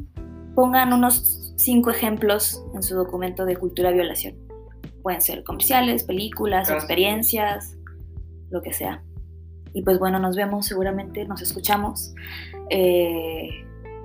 pongan 0.55 0.93
unos 0.93 1.53
cinco 1.57 1.91
ejemplos 1.91 2.63
en 2.73 2.83
su 2.83 2.95
documento 2.95 3.45
de 3.45 3.55
cultura 3.57 3.91
violación. 3.91 4.35
Pueden 5.01 5.21
ser 5.21 5.43
comerciales, 5.43 6.03
películas, 6.03 6.69
experiencias, 6.69 7.77
lo 8.49 8.61
que 8.61 8.73
sea. 8.73 9.03
Y 9.73 9.81
pues 9.81 9.99
bueno, 9.99 10.19
nos 10.19 10.35
vemos 10.35 10.65
seguramente, 10.65 11.25
nos 11.25 11.41
escuchamos 11.41 12.13
eh, 12.69 13.49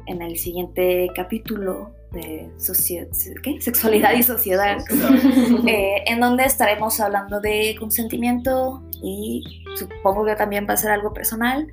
en 0.07 0.23
el 0.23 0.37
siguiente 0.37 1.09
capítulo 1.15 1.95
de 2.13 2.51
sexualidad 2.59 4.15
y 4.15 4.25
sociedad, 4.25 4.79
eh, 5.69 6.03
en 6.07 6.19
donde 6.19 6.45
estaremos 6.45 6.99
hablando 6.99 7.41
de 7.41 7.77
consentimiento 7.79 8.83
y 9.01 9.63
supongo 9.77 10.25
que 10.25 10.35
también 10.35 10.67
va 10.69 10.75
a 10.75 10.77
ser 10.77 10.91
algo 10.91 11.13
personal. 11.13 11.69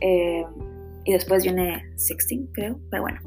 eh, 0.00 0.44
y 1.04 1.12
después 1.12 1.42
viene 1.42 1.90
sexting, 1.96 2.46
creo, 2.52 2.78
pero 2.90 3.02
bueno, 3.02 3.20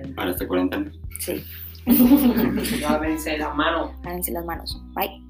Bueno, 0.00 0.14
Para 0.14 0.30
esta 0.30 0.46
cuarentena. 0.48 0.90
sí, 1.18 1.44
lávense 2.80 3.36
la 3.38 3.52
mano. 3.52 3.92
lávense 4.04 4.32
las 4.32 4.44
manos. 4.44 4.80
Bye. 4.94 5.20